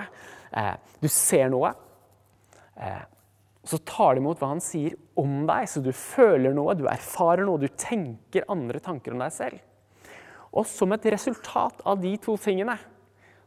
Eh, 0.50 0.74
du 1.02 1.08
ser 1.12 1.52
noe. 1.54 1.70
Eh, 3.62 3.68
så 3.68 3.78
tar 3.78 4.16
du 4.16 4.22
imot 4.22 4.40
hva 4.42 4.54
han 4.54 4.64
sier 4.64 4.96
om 5.20 5.46
deg, 5.46 5.68
så 5.70 5.82
du 5.84 5.92
føler 5.94 6.54
noe, 6.54 6.76
du 6.76 6.88
erfarer 6.90 7.46
noe, 7.46 7.62
du 7.62 7.70
tenker 7.70 8.48
andre 8.50 8.80
tanker 8.80 9.14
om 9.14 9.22
deg 9.22 9.34
selv. 9.36 9.60
Og 10.52 10.66
som 10.68 10.92
et 10.92 11.06
resultat 11.14 11.84
av 11.88 12.02
de 12.02 12.16
to 12.20 12.36
tingene 12.42 12.76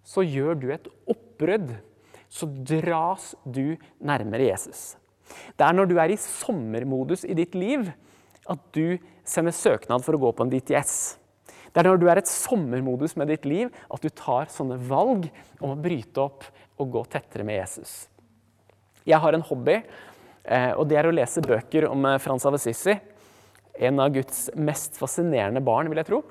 så 0.04 0.24
gjør 0.24 0.54
du 0.60 0.70
et 0.72 0.86
oppbrudd. 1.10 1.74
Så 2.34 2.48
dras 2.66 3.34
du 3.44 3.76
nærmere 4.02 4.48
Jesus. 4.48 4.96
Det 5.56 5.64
er 5.64 5.76
når 5.76 5.90
du 5.90 5.98
er 6.00 6.12
i 6.12 6.20
sommermodus 6.20 7.24
i 7.28 7.36
ditt 7.36 7.54
liv, 7.54 7.86
at 8.50 8.64
du 8.74 8.98
sender 9.24 9.54
søknad 9.54 10.04
for 10.04 10.16
å 10.16 10.20
gå 10.20 10.32
på 10.34 10.44
en 10.44 10.50
DTS. 10.52 10.96
Det 11.74 11.82
er 11.82 11.88
når 11.88 12.00
du 12.00 12.08
er 12.10 12.20
et 12.20 12.30
sommermodus 12.30 13.16
med 13.18 13.30
ditt 13.32 13.46
liv, 13.48 13.70
at 13.90 14.02
du 14.02 14.10
tar 14.10 14.50
sånne 14.52 14.76
valg 14.88 15.28
om 15.60 15.72
å 15.72 15.78
bryte 15.80 16.22
opp 16.22 16.44
og 16.78 16.90
gå 16.96 17.04
tettere 17.10 17.46
med 17.46 17.58
Jesus. 17.60 18.04
Jeg 19.04 19.20
har 19.20 19.36
en 19.36 19.44
hobby, 19.44 19.80
eh, 20.44 20.70
og 20.72 20.86
det 20.88 20.96
er 20.96 21.08
å 21.08 21.12
lese 21.12 21.42
bøker 21.44 21.84
om 21.90 22.06
eh, 22.08 22.20
Frans 22.24 22.46
av 22.48 22.56
Assisi. 22.56 22.94
En 23.74 24.00
av 24.00 24.14
Guds 24.14 24.46
mest 24.56 24.96
fascinerende 24.96 25.60
barn, 25.64 25.90
vil 25.92 26.00
jeg 26.00 26.08
tro. 26.08 26.22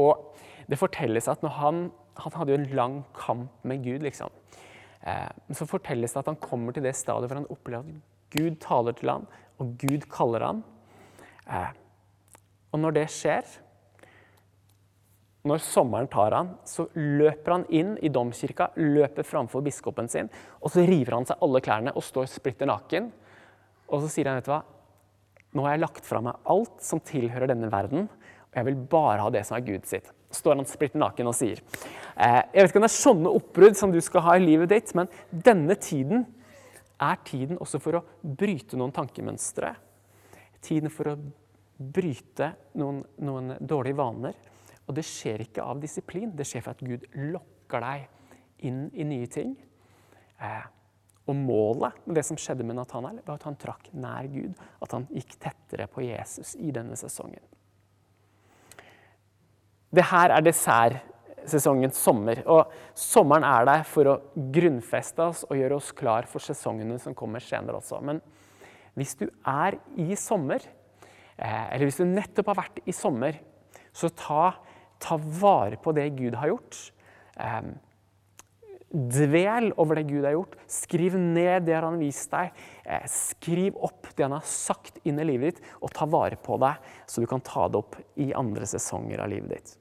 Og 0.00 0.42
det 0.68 0.76
fortelles 0.80 1.28
at 1.30 1.44
han, 1.56 1.86
han 2.20 2.36
hadde 2.36 2.52
jo 2.52 2.58
en 2.60 2.74
lang 2.76 2.98
kamp 3.16 3.64
med 3.64 3.86
Gud, 3.86 4.04
liksom. 4.04 4.32
Eh, 5.00 5.30
så 5.56 5.68
fortelles 5.70 6.12
det 6.12 6.20
at 6.20 6.28
han 6.28 6.40
kommer 6.44 6.76
til 6.76 6.84
det 6.84 6.92
stadiet 6.98 7.32
hvor 7.32 7.40
han 7.40 7.52
opplever 7.52 7.88
at 7.88 8.12
Gud 8.34 8.60
taler 8.60 8.96
til 8.98 9.12
ham, 9.14 9.26
og 9.62 9.76
Gud 9.80 10.04
kaller 10.10 10.42
ham. 10.42 10.64
Og 12.74 12.80
når 12.82 12.96
det 12.96 13.04
skjer, 13.14 13.46
når 15.44 15.60
sommeren 15.60 16.08
tar 16.08 16.32
han, 16.32 16.54
så 16.64 16.86
løper 16.96 17.52
han 17.58 17.64
inn 17.68 17.94
i 18.00 18.10
domkirka, 18.12 18.70
løper 18.80 19.26
framfor 19.28 19.64
biskopen 19.64 20.08
sin, 20.08 20.30
og 20.64 20.72
så 20.72 20.84
river 20.88 21.18
han 21.18 21.26
seg 21.28 21.42
alle 21.44 21.60
klærne 21.64 21.92
og 21.92 22.04
står 22.04 22.30
splitter 22.32 22.68
naken. 22.70 23.10
Og 23.92 24.00
så 24.00 24.08
sier 24.08 24.30
han, 24.30 24.40
vet 24.40 24.48
du 24.48 24.54
hva, 24.54 24.62
nå 25.54 25.66
har 25.66 25.76
jeg 25.76 25.82
lagt 25.84 26.08
fra 26.08 26.22
meg 26.24 26.48
alt 26.50 26.80
som 26.82 27.02
tilhører 27.04 27.52
denne 27.52 27.68
verden, 27.72 28.08
og 28.08 28.56
jeg 28.56 28.68
vil 28.70 28.78
bare 28.94 29.20
ha 29.20 29.34
det 29.34 29.42
som 29.44 29.58
er 29.58 29.66
Gud 29.66 29.84
sitt. 29.90 30.08
Står 30.34 30.56
han 30.56 30.66
splitter 30.66 31.02
naken 31.02 31.28
og 31.30 31.36
sier. 31.36 31.60
Eh, 32.16 32.40
jeg 32.54 32.64
vet 32.64 32.72
ikke 32.72 32.80
om 32.80 32.86
det 32.86 32.90
er 32.90 32.96
sånne 32.96 33.34
oppbrudd 33.36 33.78
som 33.78 33.92
du 33.92 34.00
skal 34.02 34.24
ha 34.24 34.38
i 34.38 34.42
livet 34.42 34.72
ditt, 34.72 34.94
men 34.96 35.12
denne 35.28 35.76
tiden 35.76 36.24
er 37.04 37.20
tiden 37.26 37.60
også 37.60 37.82
for 37.82 38.00
å 38.00 38.04
bryte 38.22 38.78
noen 38.80 38.94
tankemønstre. 38.94 39.74
Tiden 40.64 40.88
for 40.94 41.12
å 41.12 41.18
bryte 41.76 42.54
noen, 42.80 43.02
noen 43.20 43.58
dårlige 43.60 44.00
vaner. 44.00 44.40
Og 44.84 44.96
det 44.96 45.04
skjer 45.08 45.46
ikke 45.46 45.64
av 45.64 45.80
disiplin, 45.80 46.32
det 46.36 46.46
skjer 46.48 46.64
for 46.64 46.76
at 46.76 46.84
Gud 46.84 47.06
lokker 47.16 47.84
deg 47.84 48.66
inn 48.68 48.86
i 48.92 49.06
nye 49.08 49.28
ting. 49.32 49.54
Eh, 50.40 50.64
og 51.24 51.36
målet 51.38 51.96
med 52.04 52.18
det 52.18 52.24
som 52.28 52.36
skjedde 52.36 52.66
med 52.68 52.76
Nathanael, 52.76 53.22
var 53.24 53.38
at 53.38 53.46
han 53.48 53.56
trakk 53.60 53.88
nær 53.96 54.28
Gud. 54.28 54.58
At 54.84 54.92
han 54.92 55.06
gikk 55.12 55.38
tettere 55.40 55.88
på 55.88 56.04
Jesus 56.04 56.52
i 56.60 56.72
denne 56.74 56.98
sesongen. 57.00 57.40
Det 59.94 60.04
her 60.10 60.34
er 60.34 60.44
dessertsesongens 60.44 61.96
sommer. 61.96 62.42
Og 62.50 62.72
sommeren 62.98 63.46
er 63.48 63.68
der 63.70 63.86
for 63.88 64.10
å 64.10 64.18
grunnfeste 64.34 65.30
oss 65.30 65.44
og 65.48 65.56
gjøre 65.56 65.78
oss 65.78 65.92
klar 65.96 66.28
for 66.28 66.44
sesongene 66.44 66.98
som 67.00 67.16
kommer 67.16 67.40
senere 67.44 67.80
også. 67.80 68.02
Men 68.04 68.20
hvis 68.98 69.16
du 69.18 69.26
er 69.48 69.78
i 69.96 70.18
sommer, 70.18 70.60
eh, 71.38 71.66
eller 71.72 71.88
hvis 71.88 72.02
du 72.02 72.04
nettopp 72.04 72.52
har 72.52 72.60
vært 72.66 72.84
i 72.84 72.92
sommer, 72.92 73.40
så 73.94 74.10
ta, 74.10 74.54
ta 75.02 75.18
vare 75.18 75.78
på 75.80 75.92
det 75.96 76.08
Gud 76.18 76.36
har 76.40 76.52
gjort. 76.52 76.78
Dvel 78.94 79.72
over 79.80 79.98
det 79.98 80.04
Gud 80.06 80.24
har 80.24 80.36
gjort. 80.36 80.54
Skriv 80.70 81.16
ned 81.18 81.66
det 81.66 81.74
han 81.74 81.88
har 81.88 81.98
vist 81.98 82.30
deg. 82.30 82.52
Eh, 82.84 83.06
skriv 83.10 83.78
opp 83.82 84.12
det 84.14 84.22
han 84.22 84.36
har 84.36 84.44
sagt 84.46 85.00
inn 85.02 85.18
i 85.18 85.26
livet 85.26 85.56
ditt, 85.56 85.72
og 85.82 85.90
ta 85.96 86.06
vare 86.06 86.38
på 86.38 86.58
det, 86.62 86.76
så 87.10 87.24
du 87.24 87.26
kan 87.26 87.42
ta 87.42 87.66
det 87.68 87.80
opp 87.80 87.98
i 88.22 88.30
andre 88.36 88.68
sesonger 88.70 89.24
av 89.24 89.32
livet 89.32 89.56
ditt. 89.56 89.72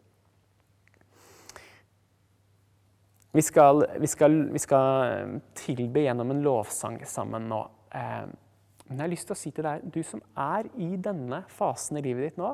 Vi 3.34 3.42
skal, 3.42 3.86
vi, 3.98 4.08
skal, 4.10 4.36
vi 4.54 4.62
skal, 4.62 5.38
tilbe 5.58 6.04
gjennom 6.04 6.34
en 6.34 6.42
lovsang 6.46 7.00
sammen 7.10 7.48
nå. 7.50 7.62
Men 7.94 9.00
jeg 9.00 9.02
har 9.02 9.14
lyst 9.14 9.30
til 9.30 9.34
å 9.34 9.40
si 9.40 9.52
til 9.54 9.66
deg, 9.66 9.86
du 9.90 10.04
som 10.06 10.22
er 10.38 10.70
i 10.78 10.92
denne 11.02 11.40
fasen 11.50 11.98
i 11.98 12.04
livet 12.06 12.28
ditt 12.28 12.42
nå, 12.42 12.52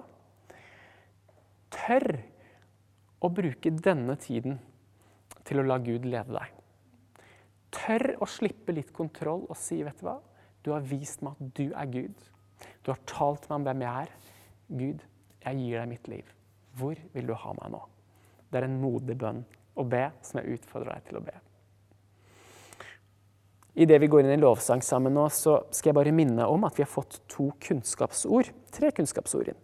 tør 1.75 2.07
å 3.19 3.31
bruke 3.33 3.71
denne 3.75 4.15
tiden 4.21 4.57
til 5.47 5.61
å 5.61 5.67
la 5.67 5.77
Gud 5.83 6.07
lede 6.07 6.35
deg. 6.35 6.55
Tør 7.75 8.15
å 8.23 8.27
slippe 8.29 8.73
litt 8.73 8.91
kontroll 8.95 9.45
og 9.47 9.57
si, 9.59 9.81
vet 9.85 9.99
du 9.99 10.07
hva, 10.07 10.17
du 10.65 10.71
har 10.73 10.85
vist 10.85 11.21
meg 11.25 11.37
at 11.37 11.51
du 11.57 11.67
er 11.69 11.91
Gud. 11.91 12.25
Du 12.83 12.91
har 12.91 12.99
talt 13.07 13.45
meg 13.49 13.59
om 13.59 13.67
hvem 13.67 13.83
jeg 13.85 14.07
er. 14.07 14.15
Gud, 14.69 15.05
jeg 15.45 15.61
gir 15.61 15.77
deg 15.79 15.91
mitt 15.91 16.09
liv. 16.11 16.33
Hvor 16.79 16.99
vil 17.13 17.29
du 17.29 17.35
ha 17.37 17.53
meg 17.61 17.71
nå? 17.75 17.83
Det 18.49 18.59
er 18.59 18.67
en 18.67 18.81
modig 18.81 19.15
bønn 19.19 19.43
å 19.79 19.85
be, 19.87 20.09
som 20.25 20.41
jeg 20.41 20.59
utfordrer 20.59 20.97
deg 20.97 21.07
til 21.07 21.19
å 21.19 21.23
be. 21.23 21.37
Idet 23.79 23.99
vi 24.01 24.09
går 24.11 24.25
inn 24.25 24.33
i 24.33 24.41
lovsang 24.41 24.81
sammen 24.83 25.13
nå, 25.15 25.27
så 25.31 25.61
skal 25.71 25.91
jeg 25.91 25.99
bare 25.99 26.15
minne 26.15 26.47
om 26.51 26.65
at 26.67 26.75
vi 26.75 26.83
har 26.83 26.91
fått 26.91 27.21
to 27.31 27.47
kunnskapsord. 27.63 28.49
Tre 28.75 28.91
kunnskapsord 28.95 29.53
inn. 29.53 29.61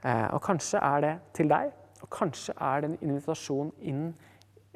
Eh, 0.00 0.28
og 0.32 0.40
kanskje 0.46 0.80
er 0.80 1.04
det 1.04 1.12
til 1.36 1.50
deg, 1.50 1.74
og 2.00 2.10
kanskje 2.12 2.54
er 2.56 2.82
det 2.82 2.90
en 2.90 2.98
invitasjon 3.04 3.70
inn 3.86 4.10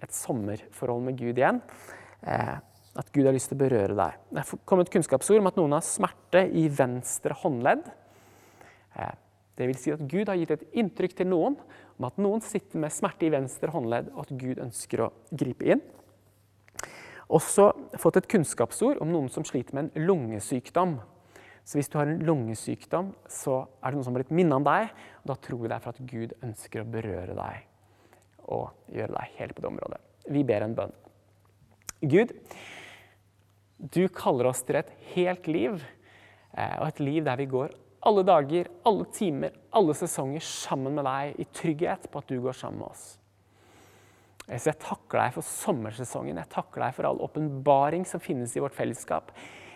et 0.02 0.14
sommerforhold 0.14 1.04
med 1.06 1.18
Gud 1.18 1.40
igjen. 1.40 1.60
Eh, 2.26 2.56
at 2.94 3.10
Gud 3.10 3.26
har 3.26 3.34
lyst 3.34 3.50
til 3.50 3.58
å 3.58 3.64
berøre 3.64 3.96
deg. 3.98 4.18
Det 4.30 4.42
er 4.42 4.64
kommet 4.68 4.90
kunnskapsord 4.92 5.40
om 5.40 5.50
at 5.50 5.58
noen 5.58 5.74
har 5.74 5.86
smerte 5.86 6.44
i 6.54 6.68
venstre 6.70 7.34
håndledd. 7.40 7.88
Eh, 8.94 9.14
det 9.58 9.68
vil 9.70 9.78
si 9.78 9.94
at 9.94 10.02
Gud 10.10 10.30
har 10.30 10.38
gitt 10.38 10.54
et 10.54 10.66
inntrykk 10.82 11.16
til 11.18 11.30
noen 11.30 11.58
om 11.98 12.06
at 12.08 12.16
noen 12.22 12.42
sitter 12.42 12.80
med 12.82 12.94
smerte 12.94 13.26
i 13.26 13.32
venstre 13.34 13.70
håndledd, 13.70 14.10
og 14.14 14.24
at 14.24 14.32
Gud 14.38 14.62
ønsker 14.62 15.04
å 15.04 15.12
gripe 15.30 15.68
inn. 15.74 15.82
Også 17.34 17.70
fått 17.98 18.18
et 18.20 18.30
kunnskapsord 18.30 19.00
om 19.02 19.10
noen 19.10 19.30
som 19.32 19.46
sliter 19.46 19.76
med 19.76 19.88
en 19.88 20.06
lungesykdom. 20.08 20.98
Så 21.64 21.78
hvis 21.78 21.88
du 21.88 21.96
har 21.96 22.10
en 22.10 22.20
lungesykdom, 22.26 23.14
så 23.30 23.62
er 23.80 23.90
det 23.90 23.96
noen 23.96 24.06
som 24.06 24.14
har 24.14 24.20
blitt 24.20 24.34
minnet 24.36 24.58
om 24.58 24.66
deg. 24.66 24.90
Da 25.24 25.36
tror 25.40 25.62
vi 25.62 25.70
det 25.70 25.78
er 25.78 25.84
for 25.84 25.96
at 25.96 26.10
Gud 26.10 26.34
ønsker 26.44 26.82
å 26.82 26.90
berøre 26.90 27.36
deg 27.36 28.50
og 28.52 28.92
gjøre 28.92 29.16
deg 29.16 29.38
helt 29.38 29.56
på 29.56 29.64
det 29.64 29.70
området. 29.70 30.00
Vi 30.34 30.42
ber 30.44 30.66
en 30.66 30.76
bønn. 30.76 30.92
Gud, 32.04 32.34
du 33.78 34.02
kaller 34.12 34.50
oss 34.50 34.60
til 34.66 34.80
et 34.82 34.92
helt 35.14 35.48
liv, 35.48 35.80
eh, 36.52 36.76
og 36.80 36.90
et 36.90 37.00
liv 37.00 37.24
der 37.24 37.40
vi 37.40 37.48
går 37.48 37.72
alle 38.04 38.24
dager, 38.26 38.68
alle 38.84 39.06
timer, 39.16 39.52
alle 39.72 39.94
sesonger 39.96 40.44
sammen 40.44 40.96
med 40.98 41.06
deg 41.08 41.40
i 41.40 41.46
trygghet 41.56 42.08
på 42.12 42.20
at 42.20 42.28
du 42.28 42.36
går 42.44 42.56
sammen 42.56 42.82
med 42.82 42.90
oss. 42.90 43.04
Så 44.44 44.68
jeg 44.68 44.80
takker 44.82 45.22
deg 45.22 45.36
for 45.38 45.48
sommersesongen. 45.48 46.36
Jeg 46.36 46.52
takker 46.52 46.84
deg 46.84 46.96
for 46.98 47.08
all 47.08 47.22
åpenbaring 47.24 48.04
som 48.04 48.20
finnes 48.20 48.52
i 48.52 48.60
vårt 48.60 48.76
fellesskap. 48.76 49.32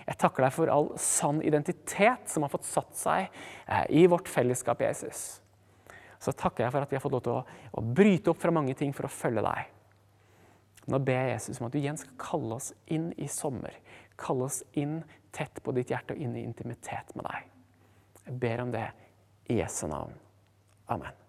Jeg 0.09 0.17
takker 0.17 0.47
deg 0.47 0.55
for 0.57 0.73
all 0.73 0.89
sann 1.03 1.43
identitet 1.45 2.31
som 2.33 2.45
har 2.45 2.53
fått 2.53 2.69
satt 2.69 2.95
seg 2.97 3.27
eh, 3.67 3.85
i 4.01 4.07
vårt 4.09 4.29
fellesskap, 4.33 4.81
Jesus. 4.81 5.43
Så 6.19 6.33
takker 6.33 6.65
jeg 6.65 6.75
for 6.75 6.85
at 6.87 6.93
vi 6.93 6.97
har 6.97 7.05
fått 7.05 7.15
lov 7.15 7.25
til 7.27 7.37
å, 7.37 7.43
å 7.77 7.85
bryte 7.85 8.33
opp 8.33 8.41
fra 8.41 8.55
mange 8.55 8.75
ting 8.79 8.95
for 8.97 9.07
å 9.07 9.13
følge 9.13 9.45
deg. 9.45 9.75
Nå 10.89 11.03
ber 11.05 11.21
jeg 11.21 11.35
Jesus 11.37 11.61
om 11.61 11.69
at 11.69 11.77
du 11.77 11.79
igjen 11.83 12.01
skal 12.01 12.17
kalle 12.21 12.57
oss 12.57 12.73
inn 12.89 13.11
i 13.21 13.29
sommer. 13.29 13.77
Kalle 14.19 14.49
oss 14.49 14.63
inn 14.81 15.03
tett 15.37 15.61
på 15.63 15.77
ditt 15.77 15.93
hjerte 15.93 16.17
og 16.17 16.25
inn 16.25 16.35
i 16.41 16.47
intimitet 16.49 17.13
med 17.15 17.29
deg. 17.29 17.55
Jeg 18.25 18.41
ber 18.41 18.65
om 18.65 18.73
det 18.73 18.89
i 19.53 19.61
Jesu 19.61 19.85
navn. 19.93 20.17
Amen. 20.89 21.28